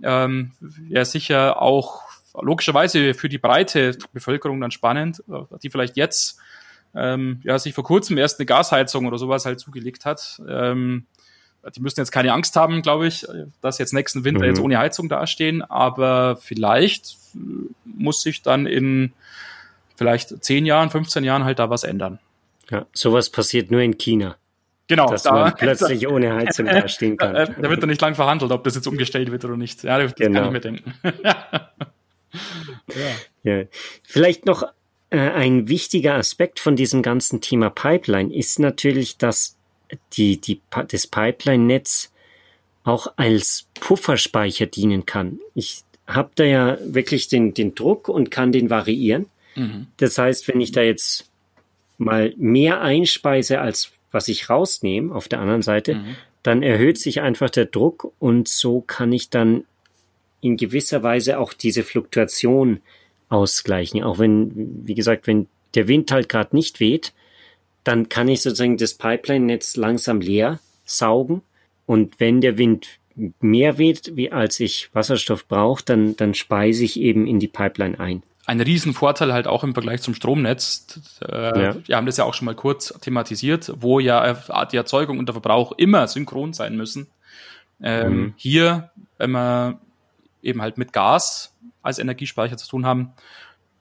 Ähm, 0.03 0.51
ja, 0.89 1.05
sicher 1.05 1.63
auch 1.63 2.03
logischerweise 2.41 3.15
für 3.15 3.29
die 3.29 3.39
breite 3.39 3.97
Bevölkerung 4.13 4.61
dann 4.61 4.73
spannend, 4.73 5.23
die 5.63 5.71
vielleicht 5.71 5.97
jetzt, 5.97 6.41
ähm, 6.95 7.41
ja, 7.45 7.59
sich 7.59 7.75
vor 7.75 7.85
kurzem 7.85 8.19
erst 8.19 8.39
eine 8.39 8.47
Gasheizung 8.47 9.07
oder 9.07 9.19
sowas 9.19 9.47
halt 9.47 9.61
zugelegt 9.61 10.05
hat. 10.05 10.41
Ähm, 10.49 11.07
die 11.75 11.81
müssen 11.81 12.01
jetzt 12.01 12.13
keine 12.13 12.33
Angst 12.33 12.57
haben, 12.57 12.83
glaube 12.83 13.07
ich, 13.07 13.27
dass 13.63 13.79
jetzt 13.79 13.95
nächsten 13.95 14.25
Winter 14.25 14.43
mhm. 14.45 14.51
jetzt 14.51 14.61
ohne 14.61 14.79
Heizung 14.79 15.09
dastehen, 15.09 15.63
aber 15.63 16.37
vielleicht 16.37 17.17
muss 17.85 18.21
sich 18.21 18.43
dann 18.43 18.67
in 18.67 19.13
vielleicht 19.97 20.45
10 20.45 20.67
Jahren, 20.67 20.91
15 20.91 21.25
Jahren 21.25 21.45
halt 21.45 21.59
da 21.59 21.71
was 21.71 21.85
ändern. 21.85 22.19
Ja, 22.71 22.87
sowas 22.93 23.31
passiert 23.31 23.71
nur 23.71 23.81
in 23.81 23.97
China. 23.99 24.37
Genau, 24.87 25.09
dass 25.09 25.23
da, 25.23 25.33
man 25.33 25.55
plötzlich 25.59 26.07
ohne 26.09 26.35
Heizung 26.35 26.67
dastehen 26.71 27.17
kann. 27.17 27.35
Da, 27.35 27.47
da 27.47 27.71
wird 27.71 27.83
dann 27.83 27.89
nicht 27.89 28.01
lang 28.01 28.15
verhandelt, 28.15 28.53
ob 28.53 28.65
das 28.65 28.75
jetzt 28.75 28.87
umgestellt 28.87 29.31
wird 29.31 29.45
oder 29.45 29.57
nicht. 29.57 29.83
Ja, 29.83 29.99
das 29.99 30.15
genau. 30.15 30.41
kann 30.41 30.47
ich 30.47 30.53
mir 30.53 30.61
denken. 30.61 30.95
ja. 33.45 33.55
ja. 33.59 33.65
Vielleicht 34.03 34.47
noch 34.47 34.63
äh, 34.63 34.67
ein 35.19 35.69
wichtiger 35.69 36.15
Aspekt 36.15 36.61
von 36.61 36.77
diesem 36.77 37.03
ganzen 37.03 37.41
Thema 37.41 37.71
Pipeline 37.71 38.35
ist 38.35 38.59
natürlich, 38.59 39.17
dass 39.17 39.57
die, 40.13 40.41
die, 40.41 40.61
das 40.89 41.07
Pipeline-Netz 41.07 42.13
auch 42.85 43.13
als 43.17 43.67
Pufferspeicher 43.81 44.67
dienen 44.67 45.07
kann. 45.07 45.41
Ich 45.55 45.85
habe 46.07 46.31
da 46.35 46.45
ja 46.45 46.79
wirklich 46.85 47.29
den, 47.29 47.55
den 47.55 47.75
Druck 47.75 48.09
und 48.09 48.31
kann 48.31 48.53
den 48.53 48.71
variieren. 48.71 49.27
Mhm. 49.55 49.87
Das 49.97 50.19
heißt, 50.19 50.49
wenn 50.49 50.61
ich 50.61 50.73
da 50.73 50.83
jetzt 50.83 51.31
mal 51.97 52.35
mehr 52.37 52.81
einspeise, 52.83 53.61
als 53.61 53.93
was 54.11 54.29
ich 54.29 54.51
rausnehme 54.51 55.15
auf 55.15 55.29
der 55.29 55.41
anderen 55.41 55.63
Seite, 55.63 55.97
mhm. 55.97 56.17
dann 56.43 56.63
erhöht 56.63 56.99
sich 56.99 57.21
einfach 57.21 57.51
der 57.51 57.67
Druck 57.67 58.13
und 58.19 58.49
so 58.49 58.81
kann 58.81 59.13
ich 59.13 59.31
dann 59.31 59.65
in 60.41 60.57
gewisser 60.57 61.03
Weise 61.03 61.39
auch 61.39 61.55
diese 61.55 61.83
Fluktuation 61.83 62.81
ausgleichen. 63.35 64.03
Auch 64.05 64.19
wenn, 64.19 64.87
wie 64.87 64.95
gesagt, 64.95 65.27
wenn 65.27 65.49
der 65.75 65.89
Wind 65.89 66.13
halt 66.13 66.29
gerade 66.29 66.55
nicht 66.55 66.79
weht, 66.81 67.13
dann 67.83 68.09
kann 68.09 68.29
ich 68.29 68.41
sozusagen 68.41 68.77
das 68.77 68.95
Pipeline-Netz 68.95 69.77
langsam 69.77 70.21
leer 70.21 70.61
saugen. 70.85 71.43
Und 71.85 72.21
wenn 72.21 72.41
der 72.41 72.57
Wind 72.57 72.99
mehr 73.41 73.77
weht, 73.77 74.17
wie 74.17 74.33
als 74.33 74.61
ich 74.61 74.89
Wasserstoff 74.95 75.47
brauche, 75.47 75.85
dann, 75.85 76.17
dann 76.17 76.35
speise 76.35 76.85
ich 76.85 76.99
eben 76.99 77.27
in 77.27 77.41
die 77.41 77.49
Pipeline 77.49 77.99
ein. 78.01 78.23
Ein 78.47 78.61
Riesenvorteil 78.61 79.33
halt 79.33 79.47
auch 79.47 79.65
im 79.65 79.73
Vergleich 79.75 80.03
zum 80.03 80.15
Stromnetz. 80.15 81.01
Äh, 81.27 81.63
ja. 81.63 81.77
Wir 81.87 81.97
haben 81.97 82.07
das 82.07 82.19
ja 82.19 82.25
auch 82.25 82.35
schon 82.35 82.45
mal 82.45 82.55
kurz 82.55 82.95
thematisiert, 83.01 83.73
wo 83.81 84.01
ja 84.01 84.35
die 84.71 84.77
Erzeugung 84.77 85.19
und 85.19 85.27
der 85.27 85.35
Verbrauch 85.35 85.73
immer 85.73 86.07
synchron 86.09 86.53
sein 86.53 86.77
müssen. 86.77 87.07
Ähm, 87.83 88.17
mhm. 88.17 88.35
Hier, 88.37 88.91
wenn 89.19 89.33
wir 89.33 89.81
eben 90.45 90.63
halt 90.63 90.79
mit 90.79 90.93
Gas 90.93 91.57
als 91.83 91.99
Energiespeicher 91.99 92.57
zu 92.57 92.69
tun 92.69 92.87
haben, 92.87 93.13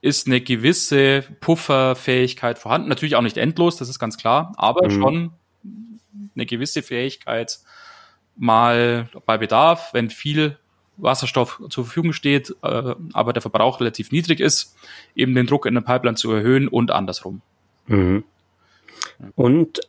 ist 0.01 0.27
eine 0.27 0.41
gewisse 0.41 1.23
Pufferfähigkeit 1.39 2.59
vorhanden. 2.59 2.89
Natürlich 2.89 3.15
auch 3.15 3.21
nicht 3.21 3.37
endlos, 3.37 3.77
das 3.77 3.89
ist 3.89 3.99
ganz 3.99 4.17
klar, 4.17 4.53
aber 4.57 4.89
mhm. 4.89 4.91
schon 4.91 5.31
eine 6.35 6.45
gewisse 6.45 6.81
Fähigkeit, 6.81 7.59
mal 8.35 9.09
bei 9.25 9.37
Bedarf, 9.37 9.93
wenn 9.93 10.09
viel 10.09 10.57
Wasserstoff 10.97 11.61
zur 11.69 11.85
Verfügung 11.85 12.13
steht, 12.13 12.55
äh, 12.63 12.95
aber 13.13 13.33
der 13.33 13.41
Verbrauch 13.41 13.79
relativ 13.79 14.11
niedrig 14.11 14.39
ist, 14.39 14.75
eben 15.15 15.33
den 15.33 15.47
Druck 15.47 15.65
in 15.65 15.73
der 15.73 15.81
Pipeline 15.81 16.15
zu 16.15 16.31
erhöhen 16.31 16.67
und 16.67 16.91
andersrum. 16.91 17.41
Mhm. 17.87 18.23
Und 19.35 19.81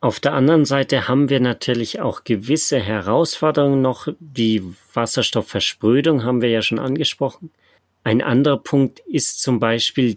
Auf 0.00 0.20
der 0.20 0.32
anderen 0.32 0.64
Seite 0.64 1.08
haben 1.08 1.28
wir 1.28 1.40
natürlich 1.40 2.00
auch 2.00 2.22
gewisse 2.22 2.78
Herausforderungen 2.78 3.82
noch. 3.82 4.06
Die 4.20 4.62
Wasserstoffversprödung 4.92 6.22
haben 6.22 6.40
wir 6.40 6.50
ja 6.50 6.62
schon 6.62 6.78
angesprochen. 6.78 7.50
Ein 8.04 8.22
anderer 8.22 8.58
Punkt 8.58 9.00
ist 9.00 9.42
zum 9.42 9.58
Beispiel, 9.58 10.16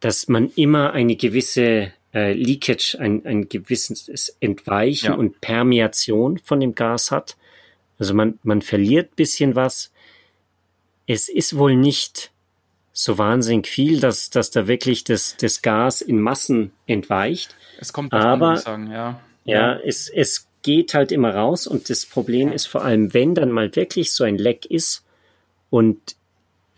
dass 0.00 0.28
man 0.28 0.50
immer 0.56 0.92
eine 0.92 1.14
gewisse 1.16 1.92
äh, 2.14 2.32
Leakage, 2.32 2.96
ein, 2.98 3.26
ein 3.26 3.48
gewisses 3.50 4.34
Entweichen 4.40 5.06
ja. 5.06 5.14
und 5.14 5.42
Permeation 5.42 6.38
von 6.38 6.60
dem 6.60 6.74
Gas 6.74 7.10
hat. 7.10 7.36
Also 7.98 8.14
man, 8.14 8.38
man 8.44 8.62
verliert 8.62 9.14
bisschen 9.14 9.54
was. 9.54 9.92
Es 11.06 11.28
ist 11.28 11.56
wohl 11.56 11.76
nicht 11.76 12.30
so 13.00 13.16
wahnsinnig 13.16 13.68
viel, 13.68 14.00
dass, 14.00 14.28
dass 14.28 14.50
da 14.50 14.66
wirklich 14.66 15.04
das, 15.04 15.36
das 15.36 15.62
Gas 15.62 16.00
in 16.02 16.20
Massen 16.20 16.72
entweicht. 16.88 17.54
Es 17.78 17.92
kommt 17.92 18.12
aber, 18.12 18.48
an, 18.48 18.56
sagen, 18.56 18.90
ja. 18.90 19.20
Ja, 19.44 19.74
ja, 19.74 19.80
es, 19.84 20.08
es 20.08 20.48
geht 20.62 20.94
halt 20.94 21.12
immer 21.12 21.32
raus 21.32 21.68
und 21.68 21.90
das 21.90 22.04
Problem 22.04 22.50
ist 22.50 22.66
vor 22.66 22.84
allem, 22.84 23.14
wenn 23.14 23.36
dann 23.36 23.52
mal 23.52 23.76
wirklich 23.76 24.12
so 24.12 24.24
ein 24.24 24.36
Leck 24.36 24.66
ist 24.66 25.04
und 25.70 26.16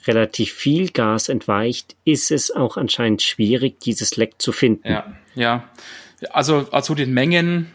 relativ 0.07 0.53
viel 0.53 0.91
Gas 0.91 1.31
entweicht, 1.31 1.97
ist 2.05 2.31
es 2.31 2.51
auch 2.51 2.77
anscheinend 2.77 3.23
schwierig, 3.23 3.81
dieses 3.81 4.19
Leck 4.19 4.43
zu 4.43 4.53
finden. 4.53 4.89
Ja, 4.89 5.17
ja. 5.35 5.71
Also, 6.29 6.69
also 6.71 6.95
den 6.95 7.15
Mengen 7.15 7.73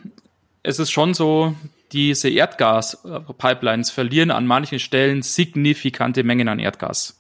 ist 0.62 0.77
es 0.77 0.91
schon 0.91 1.15
so, 1.15 1.55
diese 1.93 2.29
Erdgaspipelines 2.29 3.89
verlieren 3.89 4.29
an 4.29 4.45
manchen 4.45 4.77
Stellen 4.77 5.23
signifikante 5.23 6.23
Mengen 6.23 6.47
an 6.47 6.60
Erdgas. 6.60 7.19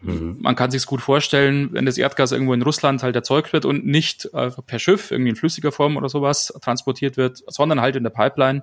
Mhm. 0.00 0.36
Man 0.40 0.54
kann 0.54 0.70
sich 0.70 0.86
gut 0.86 1.00
vorstellen, 1.00 1.70
wenn 1.72 1.86
das 1.86 1.98
Erdgas 1.98 2.32
irgendwo 2.32 2.54
in 2.54 2.62
Russland 2.62 3.02
halt 3.02 3.16
erzeugt 3.16 3.52
wird 3.52 3.64
und 3.64 3.84
nicht 3.86 4.28
äh, 4.32 4.50
per 4.66 4.78
Schiff, 4.78 5.10
irgendwie 5.10 5.30
in 5.30 5.36
flüssiger 5.36 5.72
Form 5.72 5.96
oder 5.96 6.08
sowas 6.08 6.52
transportiert 6.60 7.16
wird, 7.16 7.42
sondern 7.46 7.80
halt 7.80 7.96
in 7.96 8.04
der 8.04 8.10
Pipeline. 8.10 8.62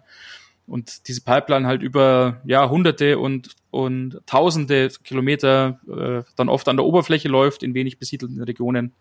Und 0.67 1.07
diese 1.07 1.21
Pipeline 1.21 1.67
halt 1.67 1.83
über 1.83 2.41
ja, 2.45 2.69
hunderte 2.69 3.19
und, 3.19 3.55
und 3.69 4.19
tausende 4.25 4.89
Kilometer 5.03 5.79
äh, 5.87 6.23
dann 6.35 6.49
oft 6.49 6.67
an 6.67 6.77
der 6.77 6.85
Oberfläche 6.85 7.27
läuft, 7.27 7.61
in 7.61 7.75
wenig 7.75 7.99
besiedelten 7.99 8.41
Regionen. 8.41 8.93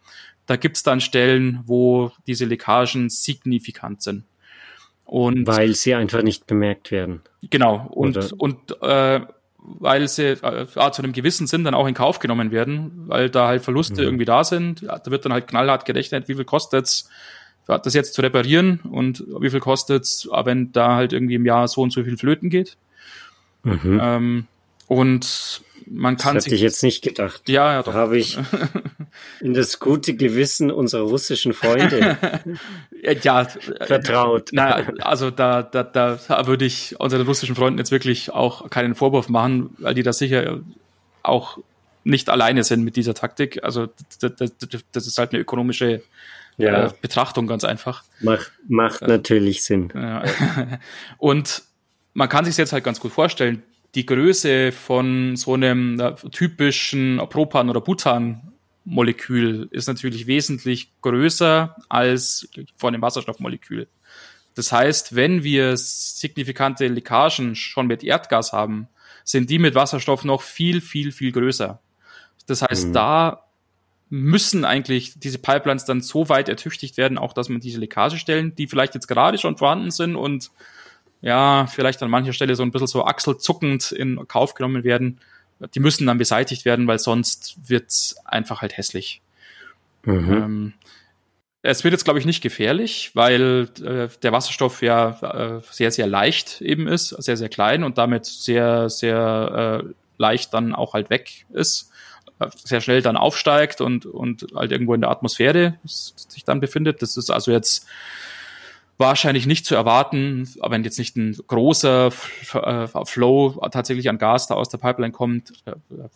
Da 0.47 0.57
gibt's 0.57 0.83
dann 0.83 1.01
Stellen, 1.01 1.61
wo 1.65 2.13
diese 2.27 2.45
Leckagen 2.45 3.09
signifikant 3.09 4.03
sind. 4.03 4.25
Und 5.07 5.47
weil 5.47 5.75
sie 5.75 5.95
einfach 5.95 6.23
nicht 6.23 6.47
bemerkt 6.47 6.91
werden. 6.91 7.23
Genau. 7.49 7.87
Und, 7.91 8.17
Oder? 8.17 8.29
und 8.39 8.83
äh, 8.83 9.21
weil 9.65 10.07
sie 10.09 10.33
äh, 10.33 10.67
zu 10.67 11.03
einem 11.03 11.13
gewissen 11.13 11.47
Sinn 11.47 11.65
dann 11.65 11.75
auch 11.75 11.87
in 11.87 11.95
Kauf 11.95 12.19
genommen 12.19 12.51
werden, 12.51 13.05
weil 13.07 13.31
da 13.31 13.49
halt 13.49 13.63
Verluste 13.63 14.03
mhm. 14.03 14.09
irgendwie 14.09 14.25
da 14.27 14.45
sind. 14.45 14.83
Da 14.83 15.01
wird 15.07 15.25
dann 15.25 15.33
halt 15.33 15.47
knallhart 15.47 15.87
gerechnet, 15.87 16.29
wie 16.29 16.35
viel 16.35 16.45
kostet's, 16.45 17.09
das 17.67 17.95
jetzt 17.95 18.13
zu 18.13 18.21
reparieren 18.21 18.81
und 18.81 19.25
wie 19.41 19.49
viel 19.49 19.61
kostet's, 19.61 20.29
wenn 20.45 20.71
da 20.73 20.97
halt 20.97 21.15
irgendwie 21.15 21.37
im 21.37 21.47
Jahr 21.47 21.67
so 21.67 21.81
und 21.81 21.93
so 21.93 22.05
viel 22.05 22.19
flöten 22.19 22.51
geht. 22.51 22.77
Mhm. 23.63 24.01
Ähm, 24.03 24.47
und 24.87 25.63
man 25.87 26.17
kann 26.17 26.35
das 26.35 26.47
hätte 26.47 26.55
ich 26.55 26.61
jetzt 26.61 26.83
nicht 26.83 27.03
gedacht. 27.03 27.49
Ja, 27.49 27.75
ja, 27.75 27.83
doch. 27.83 27.95
Habe 27.95 28.19
ich 28.19 28.39
in 29.41 29.55
das 29.55 29.81
gute 29.81 30.15
Gewissen 30.15 30.71
unserer 30.71 31.03
russischen 31.03 31.53
Freunde 31.53 32.19
ja, 33.23 33.45
vertraut. 33.81 34.51
Na, 34.53 34.83
also 35.01 35.31
da, 35.31 35.63
da, 35.63 35.83
da 35.83 36.47
würde 36.47 36.65
ich 36.65 36.99
unseren 36.99 37.27
russischen 37.27 37.55
Freunden 37.55 37.79
jetzt 37.79 37.91
wirklich 37.91 38.31
auch 38.31 38.71
keinen 38.71 38.95
Vorwurf 38.95 39.29
machen, 39.29 39.71
weil 39.79 39.95
die 39.95 40.03
da 40.03 40.13
sicher 40.13 40.61
auch 41.23 41.59
nicht 42.05 42.29
alleine 42.29 42.65
sind 42.65 42.85
mit 42.85 42.97
dieser 42.97 43.15
Taktik. 43.15 43.65
Also 43.65 43.89
das, 44.21 44.35
das, 44.37 44.53
das 44.93 45.07
ist 45.07 45.19
halt 45.19 45.33
eine 45.33 45.41
ökonomische 45.41 46.03
ja. 46.57 46.87
äh, 46.87 46.91
Betrachtung 47.01 47.47
ganz 47.47 47.65
einfach. 47.65 48.05
Macht, 48.21 48.53
macht 48.69 49.03
äh, 49.03 49.09
natürlich 49.09 49.65
Sinn. 49.65 49.91
Ja. 49.95 50.23
Und 51.19 51.63
man 52.13 52.29
kann 52.29 52.45
sich 52.45 52.57
jetzt 52.57 52.73
halt 52.73 52.85
ganz 52.85 53.01
gut 53.01 53.13
vorstellen, 53.13 53.63
die 53.95 54.07
Größe 54.07 54.73
von 54.73 55.37
so 55.37 55.55
einem 55.55 56.17
typischen 56.33 57.19
Propan- 57.29 57.71
oder 57.71 57.81
Butan-Molekül 57.81 59.69
ist 59.71 59.87
natürlich 59.87 60.27
wesentlich 60.27 60.91
größer 61.01 61.77
als 61.89 62.49
von 62.77 62.95
einem 62.95 63.03
Wasserstoffmolekül. 63.03 63.89
Das 64.55 64.73
heißt, 64.73 65.15
wenn 65.15 65.43
wir 65.43 65.77
signifikante 65.77 66.87
Leckagen 66.87 67.55
schon 67.55 67.87
mit 67.87 68.05
Erdgas 68.05 68.53
haben, 68.53 68.89
sind 69.25 69.51
die 69.51 69.59
mit 69.59 69.75
Wasserstoff 69.75 70.25
noch 70.25 70.43
viel, 70.43 70.81
viel, 70.81 71.13
viel 71.13 71.33
größer. 71.33 71.81
Das 72.47 72.63
heißt, 72.63 72.89
mhm. 72.89 72.93
da 72.93 73.45
müssen 74.11 74.65
eigentlich 74.65 75.19
diese 75.19 75.39
Pipelines 75.39 75.87
dann 75.87 76.01
so 76.01 76.29
weit 76.29 76.49
ertüchtigt 76.49 76.97
werden, 76.97 77.19
auch 77.19 77.33
dass 77.33 77.49
man 77.49 77.61
diese 77.61 77.81
Leckagestellen, 77.81 78.55
die 78.55 78.67
vielleicht 78.67 78.95
jetzt 78.95 79.09
gerade 79.09 79.39
schon 79.39 79.57
vorhanden 79.57 79.91
sind 79.91 80.15
und 80.15 80.51
ja, 81.25 81.67
vielleicht 81.67 82.03
an 82.03 82.11
mancher 82.11 82.35
Stelle 82.35 82.55
so 82.55 82.63
ein 82.63 82.71
bisschen 82.71 82.87
so 82.87 83.07
achselzuckend 83.07 83.93
in 83.93 84.29
Kauf 84.29 84.53
genommen 84.53 84.85
werden. 84.85 85.21
Die 85.75 85.81
müssen 85.81 86.07
dann 86.07 86.19
beseitigt 86.19 86.67
werden, 86.67 86.87
weil 86.87 86.99
sonst 86.99 87.57
wird's 87.67 88.17
einfach 88.27 88.61
halt 88.61 88.77
hässlich. 88.77 89.23
Mhm. 90.03 90.33
Ähm, 90.33 90.73
es 91.63 91.83
wird 91.83 91.93
jetzt, 91.93 92.05
glaube 92.05 92.19
ich, 92.19 92.27
nicht 92.27 92.43
gefährlich, 92.43 93.13
weil 93.15 93.71
äh, 93.83 94.09
der 94.23 94.33
Wasserstoff 94.33 94.83
ja 94.83 95.57
äh, 95.57 95.63
sehr, 95.71 95.91
sehr 95.91 96.07
leicht 96.07 96.61
eben 96.61 96.87
ist, 96.87 97.09
sehr, 97.09 97.39
sehr 97.39 97.49
klein 97.49 97.85
und 97.85 97.97
damit 97.97 98.27
sehr, 98.27 98.91
sehr 98.91 99.83
äh, 99.83 99.93
leicht 100.19 100.53
dann 100.53 100.75
auch 100.75 100.93
halt 100.93 101.09
weg 101.09 101.47
ist, 101.55 101.91
äh, 102.39 102.49
sehr 102.53 102.83
schnell 102.83 103.01
dann 103.01 103.17
aufsteigt 103.17 103.81
und, 103.81 104.05
und 104.05 104.47
halt 104.55 104.73
irgendwo 104.73 104.93
in 104.93 105.01
der 105.01 105.11
Atmosphäre 105.11 105.79
sich 105.85 106.45
dann 106.45 106.61
befindet. 106.61 107.01
Das 107.01 107.17
ist 107.17 107.31
also 107.31 107.51
jetzt 107.51 107.87
wahrscheinlich 108.99 109.47
nicht 109.47 109.67
zu 109.67 109.75
erwarten, 109.75 110.49
wenn 110.63 110.85
jetzt 110.85 110.99
nicht 110.99 111.17
ein 111.17 111.37
großer 111.47 112.13
äh, 112.53 113.05
Flow 113.05 113.61
tatsächlich 113.71 114.09
an 114.09 114.19
Gas 114.19 114.47
da 114.47 114.55
aus 114.55 114.69
der 114.69 114.79
Pipeline 114.79 115.13
kommt, 115.13 115.53
äh, 115.67 115.73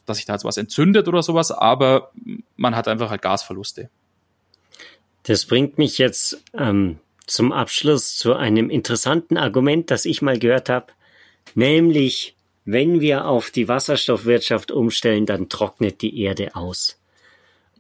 dass 0.07 0.19
sich 0.19 0.27
da 0.27 0.35
jetzt 0.35 0.45
was 0.45 0.57
entzündet 0.57 1.09
oder 1.09 1.23
sowas, 1.23 1.51
aber 1.51 2.13
man 2.57 2.77
hat 2.77 2.89
einfach 2.89 3.11
halt 3.11 3.23
Gasverluste. 3.23 3.91
Das 5.25 5.47
bringt 5.47 5.79
mich 5.79 5.99
jetzt 5.99 6.43
ähm, 6.55 6.99
zum 7.27 7.53
Abschluss 7.53 8.17
zu 8.17 8.35
einem 8.35 8.71
interessanten 8.71 9.37
Argument, 9.37 9.91
das 9.91 10.05
ich 10.05 10.23
mal 10.23 10.39
gehört 10.39 10.69
habe, 10.69 10.87
nämlich 11.55 12.37
wenn 12.65 13.01
wir 13.01 13.27
auf 13.27 13.51
die 13.51 13.67
Wasserstoffwirtschaft 13.67 14.71
umstellen, 14.71 15.27
dann 15.27 15.49
trocknet 15.49 16.03
die 16.03 16.21
Erde 16.21 16.55
aus 16.55 16.98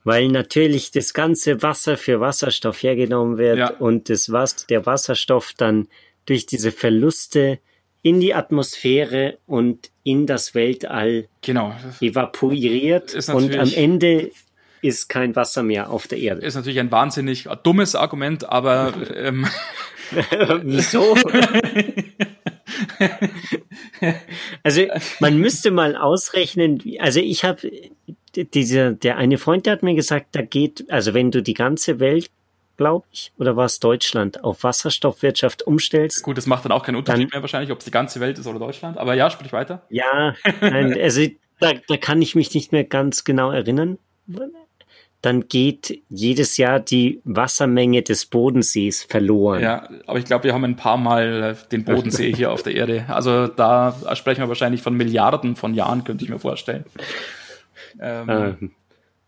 weil 0.08 0.28
natürlich 0.28 0.90
das 0.90 1.12
ganze 1.12 1.62
Wasser 1.62 1.98
für 1.98 2.18
Wasserstoff 2.18 2.82
hergenommen 2.82 3.36
wird 3.36 3.58
ja. 3.58 3.70
und 3.72 4.08
das 4.08 4.32
was 4.32 4.64
der 4.64 4.86
Wasserstoff 4.86 5.52
dann 5.54 5.86
durch 6.24 6.46
diese 6.46 6.72
Verluste 6.72 7.58
in 8.00 8.18
die 8.18 8.32
Atmosphäre 8.32 9.36
und 9.46 9.90
in 10.04 10.26
das 10.26 10.54
Weltall 10.54 11.28
genau. 11.42 11.76
evaporiert 12.00 13.14
und 13.28 13.54
am 13.54 13.70
Ende 13.70 14.30
ist 14.80 15.10
kein 15.10 15.36
Wasser 15.36 15.62
mehr 15.62 15.90
auf 15.90 16.08
der 16.08 16.18
Erde. 16.18 16.40
Ist 16.40 16.54
natürlich 16.54 16.80
ein 16.80 16.90
wahnsinnig 16.90 17.46
dummes 17.62 17.94
Argument, 17.94 18.48
aber 18.48 18.94
ähm, 19.14 19.46
wieso? 20.62 21.16
also 24.62 24.86
man 25.20 25.36
müsste 25.36 25.70
mal 25.70 25.96
ausrechnen, 25.96 26.82
also 26.98 27.20
ich 27.20 27.44
habe 27.44 27.70
dieser, 28.36 28.92
der 28.92 29.16
eine 29.16 29.38
Freund, 29.38 29.66
der 29.66 29.74
hat 29.74 29.82
mir 29.82 29.94
gesagt, 29.94 30.28
da 30.32 30.42
geht, 30.42 30.90
also 30.90 31.14
wenn 31.14 31.30
du 31.30 31.42
die 31.42 31.54
ganze 31.54 32.00
Welt, 32.00 32.30
glaube 32.76 33.06
ich, 33.10 33.32
oder 33.38 33.56
war 33.56 33.64
es 33.64 33.80
Deutschland, 33.80 34.44
auf 34.44 34.62
Wasserstoffwirtschaft 34.62 35.62
umstellst. 35.62 36.22
Gut, 36.22 36.38
das 36.38 36.46
macht 36.46 36.64
dann 36.64 36.72
auch 36.72 36.84
keinen 36.84 36.96
Unterschied 36.96 37.24
dann, 37.24 37.30
mehr 37.30 37.42
wahrscheinlich, 37.42 37.72
ob 37.72 37.78
es 37.78 37.84
die 37.84 37.90
ganze 37.90 38.20
Welt 38.20 38.38
ist 38.38 38.46
oder 38.46 38.58
Deutschland. 38.60 38.98
Aber 38.98 39.14
ja, 39.14 39.28
sprich 39.30 39.52
weiter. 39.52 39.82
Ja, 39.90 40.34
also 40.60 41.22
da, 41.58 41.72
da 41.88 41.96
kann 41.96 42.22
ich 42.22 42.36
mich 42.36 42.54
nicht 42.54 42.70
mehr 42.70 42.84
ganz 42.84 43.24
genau 43.24 43.50
erinnern. 43.50 43.98
Dann 45.20 45.48
geht 45.48 46.00
jedes 46.08 46.56
Jahr 46.56 46.78
die 46.78 47.20
Wassermenge 47.24 48.02
des 48.02 48.26
Bodensees 48.26 49.02
verloren. 49.02 49.60
Ja, 49.60 49.88
aber 50.06 50.20
ich 50.20 50.26
glaube, 50.26 50.44
wir 50.44 50.54
haben 50.54 50.64
ein 50.64 50.76
paar 50.76 50.96
Mal 50.96 51.58
den 51.72 51.84
Bodensee 51.84 52.32
hier 52.32 52.52
auf 52.52 52.62
der 52.62 52.76
Erde. 52.76 53.06
Also 53.08 53.48
da 53.48 53.96
sprechen 54.14 54.42
wir 54.42 54.48
wahrscheinlich 54.48 54.82
von 54.82 54.94
Milliarden 54.94 55.56
von 55.56 55.74
Jahren, 55.74 56.04
könnte 56.04 56.22
ich 56.22 56.30
mir 56.30 56.38
vorstellen. 56.38 56.84
Ähm, 58.00 58.28
äh, 58.28 58.68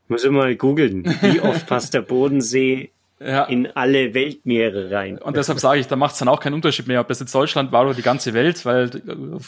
muss 0.08 0.24
ich 0.24 0.30
mal 0.30 0.54
googeln, 0.56 1.04
wie 1.22 1.40
oft 1.40 1.66
passt 1.66 1.94
der 1.94 2.02
Bodensee 2.02 2.90
ja. 3.20 3.44
in 3.44 3.68
alle 3.74 4.14
Weltmeere 4.14 4.90
rein. 4.90 5.18
Und 5.18 5.36
deshalb 5.36 5.60
sage 5.60 5.80
ich, 5.80 5.86
da 5.86 5.96
macht 5.96 6.14
es 6.14 6.18
dann 6.18 6.28
auch 6.28 6.40
keinen 6.40 6.54
Unterschied 6.54 6.88
mehr, 6.88 7.00
ob 7.00 7.08
das 7.08 7.20
jetzt 7.20 7.34
Deutschland 7.34 7.70
war 7.70 7.84
oder 7.84 7.94
die 7.94 8.02
ganze 8.02 8.34
Welt, 8.34 8.64
weil 8.64 8.90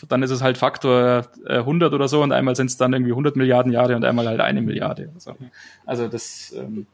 dann 0.09 0.23
ist 0.23 0.31
es 0.31 0.43
halt 0.43 0.59
Faktor 0.59 1.27
100 1.47 1.91
äh, 1.91 1.95
oder 1.95 2.09
so 2.09 2.23
und 2.23 2.33
einmal 2.33 2.55
sind 2.55 2.67
es 2.67 2.77
dann 2.77 2.93
irgendwie 2.93 3.13
100 3.13 3.35
Milliarden 3.37 3.73
Jahre 3.73 3.97
und 3.97 4.05
einmal 4.05 4.29
halt 4.29 4.41
eine 4.41 4.63
Milliarde. 4.63 5.11
Also, 5.15 5.37
also 5.87 6.09
das 6.09 6.55
ähm, 6.57 6.87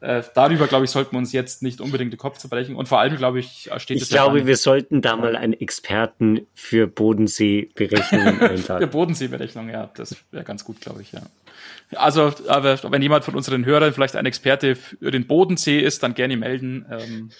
äh, 0.00 0.22
darüber, 0.34 0.66
glaube 0.66 0.84
ich, 0.84 0.90
sollten 0.90 1.12
wir 1.12 1.18
uns 1.18 1.32
jetzt 1.32 1.62
nicht 1.62 1.80
unbedingt 1.80 2.12
den 2.12 2.18
Kopf 2.18 2.38
zerbrechen. 2.38 2.76
Und 2.76 2.88
vor 2.88 3.00
allem, 3.00 3.16
glaube 3.16 3.38
ich, 3.38 3.70
steht 3.76 3.98
es. 3.98 4.04
Ich 4.04 4.08
glaube, 4.08 4.40
ja 4.40 4.46
wir 4.46 4.56
sollten 4.56 5.02
da 5.02 5.16
mal 5.16 5.36
einen 5.36 5.54
Experten 5.54 6.46
für 6.54 6.86
Bodenseeberechnungen 6.86 8.40
einladen. 8.40 8.80
für 8.80 8.86
Bodenseeberechnung, 8.86 9.70
ja, 9.70 9.90
das 9.94 10.16
wäre 10.30 10.44
ganz 10.44 10.64
gut, 10.64 10.80
glaube 10.80 11.02
ich, 11.02 11.12
ja. 11.12 11.20
Also, 11.94 12.32
aber 12.48 12.78
wenn 12.90 13.00
jemand 13.00 13.24
von 13.24 13.36
unseren 13.36 13.64
Hörern 13.64 13.92
vielleicht 13.92 14.16
ein 14.16 14.26
Experte 14.26 14.74
für 14.74 15.10
den 15.12 15.26
Bodensee 15.26 15.80
ist, 15.80 16.02
dann 16.02 16.14
gerne 16.14 16.36
melden. 16.36 16.84
Ähm, 16.90 17.30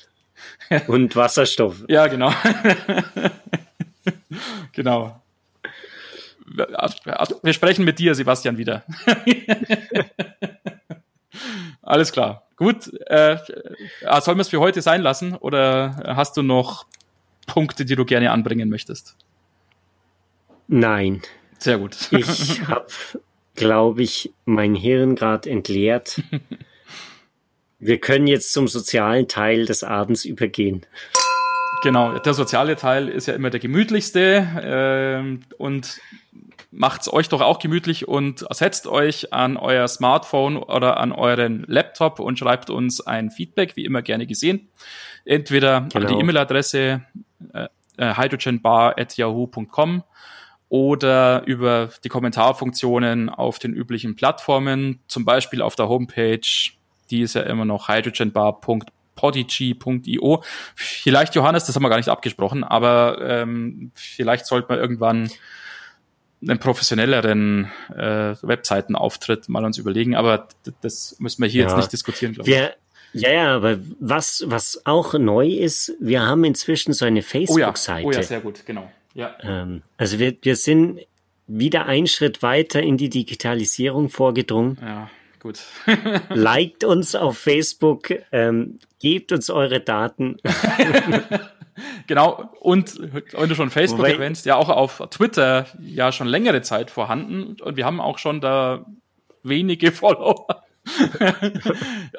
Und 0.86 1.16
Wasserstoff. 1.16 1.84
Ja, 1.88 2.06
genau. 2.06 2.32
genau. 4.72 5.22
Wir 7.42 7.52
sprechen 7.52 7.84
mit 7.84 7.98
dir, 7.98 8.14
Sebastian, 8.14 8.56
wieder. 8.56 8.84
Alles 11.86 12.12
klar. 12.12 12.42
Gut. 12.56 12.92
Äh, 13.06 13.34
äh 13.34 14.20
sollen 14.20 14.36
wir 14.36 14.42
es 14.42 14.48
für 14.48 14.60
heute 14.60 14.82
sein 14.82 15.00
lassen 15.00 15.34
oder 15.34 16.02
hast 16.16 16.36
du 16.36 16.42
noch 16.42 16.86
Punkte, 17.46 17.84
die 17.84 17.96
du 17.96 18.04
gerne 18.04 18.32
anbringen 18.32 18.68
möchtest? 18.68 19.16
Nein. 20.68 21.22
Sehr 21.58 21.78
gut. 21.78 21.96
Ich 22.12 22.66
habe, 22.66 22.86
glaube 23.54 24.02
ich, 24.02 24.32
mein 24.44 24.74
Hirn 24.74 25.14
gerade 25.14 25.48
entleert. 25.48 26.22
Wir 27.78 28.00
können 28.00 28.26
jetzt 28.26 28.52
zum 28.52 28.68
sozialen 28.68 29.28
Teil 29.28 29.66
des 29.66 29.84
Abends 29.84 30.24
übergehen. 30.24 30.84
Genau, 31.82 32.18
der 32.18 32.34
soziale 32.34 32.76
Teil 32.76 33.08
ist 33.08 33.26
ja 33.26 33.34
immer 33.34 33.50
der 33.50 33.60
gemütlichste 33.60 35.40
äh, 35.50 35.54
und 35.58 36.00
macht's 36.70 37.12
euch 37.12 37.28
doch 37.28 37.40
auch 37.40 37.58
gemütlich 37.58 38.06
und 38.08 38.44
setzt 38.50 38.86
euch 38.86 39.32
an 39.32 39.56
euer 39.56 39.88
Smartphone 39.88 40.56
oder 40.56 40.98
an 40.98 41.12
euren 41.12 41.64
Laptop 41.66 42.20
und 42.20 42.38
schreibt 42.38 42.70
uns 42.70 43.00
ein 43.06 43.30
Feedback, 43.30 43.76
wie 43.76 43.84
immer 43.84 44.02
gerne 44.02 44.26
gesehen. 44.26 44.68
Entweder 45.24 45.80
genau. 45.80 45.94
an 45.94 46.00
die 46.02 46.06
genau. 46.06 46.20
E-Mail-Adresse 46.20 47.02
äh, 47.52 47.66
äh 47.98 48.14
hydrogenbar.yahoo.com 48.16 50.02
oder 50.68 51.46
über 51.46 51.90
die 52.04 52.08
Kommentarfunktionen 52.08 53.28
auf 53.28 53.58
den 53.58 53.72
üblichen 53.72 54.16
Plattformen, 54.16 55.00
zum 55.06 55.24
Beispiel 55.24 55.62
auf 55.62 55.76
der 55.76 55.88
Homepage, 55.88 56.40
die 57.10 57.20
ist 57.20 57.34
ja 57.34 57.42
immer 57.42 57.64
noch 57.64 57.88
hydrogenbar.podigy.io. 59.16 60.42
Vielleicht, 60.74 61.34
Johannes, 61.34 61.64
das 61.64 61.74
haben 61.74 61.82
wir 61.82 61.88
gar 61.88 61.96
nicht 61.96 62.08
abgesprochen, 62.08 62.64
aber 62.64 63.18
ähm, 63.20 63.90
vielleicht 63.94 64.46
sollte 64.46 64.68
man 64.68 64.78
irgendwann 64.78 65.30
einen 66.42 66.58
professionelleren 66.58 67.70
äh, 67.94 68.34
Webseitenauftritt 68.42 69.48
mal 69.48 69.64
uns 69.64 69.78
überlegen, 69.78 70.14
aber 70.14 70.48
das 70.82 71.16
müssen 71.18 71.42
wir 71.42 71.48
hier 71.48 71.62
ja. 71.62 71.68
jetzt 71.68 71.76
nicht 71.76 71.92
diskutieren, 71.92 72.34
glaube 72.34 72.50
ich. 72.50 72.56
Ja, 72.56 72.70
ja, 73.32 73.56
aber 73.56 73.78
was, 73.98 74.44
was 74.46 74.82
auch 74.84 75.14
neu 75.14 75.48
ist, 75.48 75.94
wir 76.00 76.22
haben 76.22 76.44
inzwischen 76.44 76.92
so 76.92 77.06
eine 77.06 77.22
Facebook-Seite. 77.22 78.06
Oh, 78.06 78.10
ja. 78.10 78.18
oh 78.18 78.20
ja, 78.20 78.26
sehr 78.26 78.40
gut, 78.40 78.66
genau. 78.66 78.90
Ja. 79.14 79.34
Ähm, 79.40 79.82
also 79.96 80.18
wir, 80.18 80.36
wir 80.42 80.56
sind 80.56 81.00
wieder 81.46 81.86
einen 81.86 82.08
Schritt 82.08 82.42
weiter 82.42 82.82
in 82.82 82.98
die 82.98 83.08
Digitalisierung 83.08 84.10
vorgedrungen. 84.10 84.78
Ja, 84.82 85.10
gut. 85.46 85.60
Liked 86.30 86.84
uns 86.84 87.14
auf 87.14 87.38
Facebook, 87.38 88.12
ähm, 88.32 88.78
gebt 89.00 89.32
uns 89.32 89.50
eure 89.50 89.80
Daten. 89.80 90.38
genau, 92.06 92.50
und 92.60 92.98
wenn 93.32 93.48
du 93.48 93.54
schon 93.54 93.70
Facebook 93.70 94.00
Wobei, 94.00 94.12
erwähnst, 94.12 94.46
ja 94.46 94.56
auch 94.56 94.68
auf 94.68 95.02
Twitter 95.10 95.66
ja 95.80 96.12
schon 96.12 96.26
längere 96.26 96.62
Zeit 96.62 96.90
vorhanden 96.90 97.56
und 97.60 97.76
wir 97.76 97.84
haben 97.84 98.00
auch 98.00 98.18
schon 98.18 98.40
da 98.40 98.84
wenige 99.42 99.92
Follower. 99.92 100.46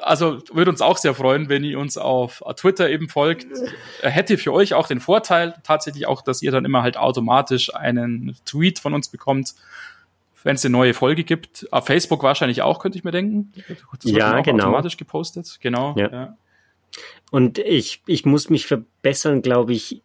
also 0.02 0.42
würde 0.52 0.70
uns 0.70 0.82
auch 0.82 0.98
sehr 0.98 1.14
freuen, 1.14 1.48
wenn 1.48 1.64
ihr 1.64 1.78
uns 1.78 1.96
auf 1.96 2.42
Twitter 2.56 2.90
eben 2.90 3.08
folgt. 3.08 3.46
Hätte 4.02 4.36
für 4.36 4.52
euch 4.52 4.74
auch 4.74 4.86
den 4.86 5.00
Vorteil 5.00 5.54
tatsächlich 5.62 6.06
auch, 6.06 6.20
dass 6.20 6.42
ihr 6.42 6.50
dann 6.50 6.66
immer 6.66 6.82
halt 6.82 6.98
automatisch 6.98 7.74
einen 7.74 8.36
Tweet 8.44 8.78
von 8.78 8.92
uns 8.92 9.08
bekommt, 9.08 9.54
wenn 10.44 10.56
es 10.56 10.64
eine 10.64 10.72
neue 10.72 10.94
Folge 10.94 11.24
gibt. 11.24 11.66
Auf 11.72 11.86
Facebook 11.86 12.22
wahrscheinlich 12.22 12.62
auch, 12.62 12.78
könnte 12.80 12.98
ich 12.98 13.04
mir 13.04 13.10
denken. 13.10 13.52
Das 14.02 14.10
ja, 14.10 14.40
genau. 14.40 14.64
automatisch 14.64 14.96
gepostet. 14.96 15.58
Genau. 15.60 15.94
Ja. 15.96 16.10
ja. 16.10 16.36
Und 17.30 17.58
ich, 17.58 18.02
ich 18.06 18.24
muss 18.24 18.50
mich 18.50 18.66
verbessern, 18.66 19.42
glaube 19.42 19.72
ich. 19.72 20.02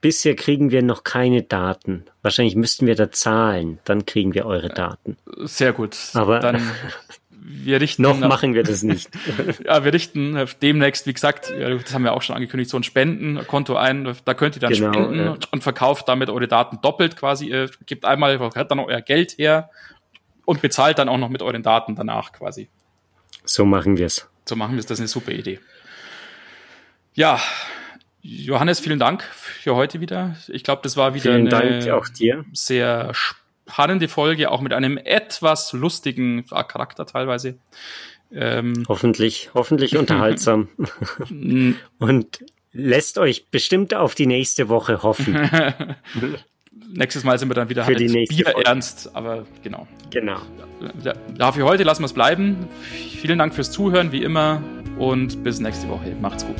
Bisher 0.00 0.34
kriegen 0.34 0.72
wir 0.72 0.82
noch 0.82 1.04
keine 1.04 1.42
Daten. 1.42 2.06
Wahrscheinlich 2.22 2.56
müssten 2.56 2.86
wir 2.86 2.96
da 2.96 3.12
zahlen, 3.12 3.78
dann 3.84 4.04
kriegen 4.04 4.34
wir 4.34 4.46
eure 4.46 4.68
Daten. 4.68 5.16
Sehr 5.42 5.72
gut. 5.72 5.96
Aber 6.14 6.40
dann 6.40 6.60
wir 7.44 7.80
richten. 7.80 8.02
Noch 8.02 8.18
machen 8.18 8.54
wir 8.54 8.62
das 8.62 8.82
nicht. 8.82 9.10
ja, 9.64 9.84
wir 9.84 9.92
richten 9.92 10.38
demnächst, 10.60 11.06
wie 11.06 11.12
gesagt, 11.12 11.50
das 11.50 11.94
haben 11.94 12.04
wir 12.04 12.12
auch 12.12 12.22
schon 12.22 12.36
angekündigt, 12.36 12.70
so 12.70 12.76
ein 12.76 12.82
Spendenkonto 12.82 13.76
ein. 13.76 14.14
Da 14.24 14.34
könnt 14.34 14.56
ihr 14.56 14.60
dann 14.60 14.72
genau, 14.72 14.92
spenden 14.92 15.18
ja. 15.18 15.36
und 15.50 15.62
verkauft 15.62 16.08
damit 16.08 16.30
eure 16.30 16.48
Daten 16.48 16.78
doppelt 16.82 17.16
quasi. 17.16 17.48
Ihr 17.48 17.70
gebt 17.86 18.04
einmal, 18.04 18.38
dann 18.38 18.78
euer 18.78 19.00
Geld 19.00 19.38
her 19.38 19.70
und 20.44 20.62
bezahlt 20.62 20.98
dann 20.98 21.08
auch 21.08 21.18
noch 21.18 21.28
mit 21.28 21.42
euren 21.42 21.62
Daten 21.62 21.96
danach 21.96 22.32
quasi. 22.32 22.68
So 23.44 23.64
machen 23.64 23.96
wir 23.96 24.06
es. 24.06 24.28
So 24.44 24.56
machen 24.56 24.72
wir 24.72 24.80
es. 24.80 24.86
Das 24.86 24.98
ist 24.98 25.02
eine 25.02 25.08
super 25.08 25.32
Idee. 25.32 25.58
Ja, 27.14 27.40
Johannes, 28.20 28.78
vielen 28.78 29.00
Dank 29.00 29.22
für 29.22 29.74
heute 29.74 30.00
wieder. 30.00 30.36
Ich 30.48 30.62
glaube, 30.62 30.82
das 30.82 30.96
war 30.96 31.14
wieder 31.14 31.32
vielen 31.32 31.52
eine 31.52 31.80
Dank 31.80 31.88
auch 31.90 32.08
dir. 32.08 32.44
sehr 32.52 33.12
spannende 33.14 33.41
spannende 33.72 34.08
Folge, 34.08 34.50
auch 34.50 34.60
mit 34.60 34.72
einem 34.72 34.98
etwas 34.98 35.72
lustigen 35.72 36.44
Charakter 36.46 37.06
teilweise. 37.06 37.56
Ähm, 38.34 38.84
hoffentlich, 38.88 39.50
hoffentlich 39.54 39.96
unterhaltsam. 39.96 40.68
Und 41.98 42.44
lässt 42.72 43.18
euch 43.18 43.46
bestimmt 43.50 43.94
auf 43.94 44.14
die 44.14 44.26
nächste 44.26 44.68
Woche 44.68 45.02
hoffen. 45.02 45.36
Nächstes 46.94 47.24
Mal 47.24 47.38
sind 47.38 47.48
wir 47.48 47.54
dann 47.54 47.68
wieder 47.68 47.84
Für 47.84 47.88
halt 47.88 48.00
die 48.00 48.08
nächste 48.08 48.34
Bier 48.34 48.52
Folge. 48.52 48.68
ernst, 48.68 49.10
aber 49.14 49.46
genau. 49.62 49.86
Genau. 50.10 50.38
Ja, 51.02 51.14
ja, 51.38 51.52
für 51.52 51.64
heute 51.64 51.84
lassen 51.84 52.02
wir 52.02 52.06
es 52.06 52.12
bleiben. 52.12 52.68
Vielen 53.20 53.38
Dank 53.38 53.54
fürs 53.54 53.70
Zuhören, 53.70 54.12
wie 54.12 54.22
immer, 54.22 54.62
und 54.98 55.42
bis 55.42 55.60
nächste 55.60 55.88
Woche. 55.88 56.14
Macht's 56.20 56.46
gut. 56.46 56.56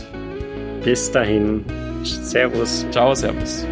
Bis 0.85 1.11
dahin. 1.11 1.64
Servus. 2.03 2.87
Ciao, 2.90 3.14
Servus. 3.14 3.66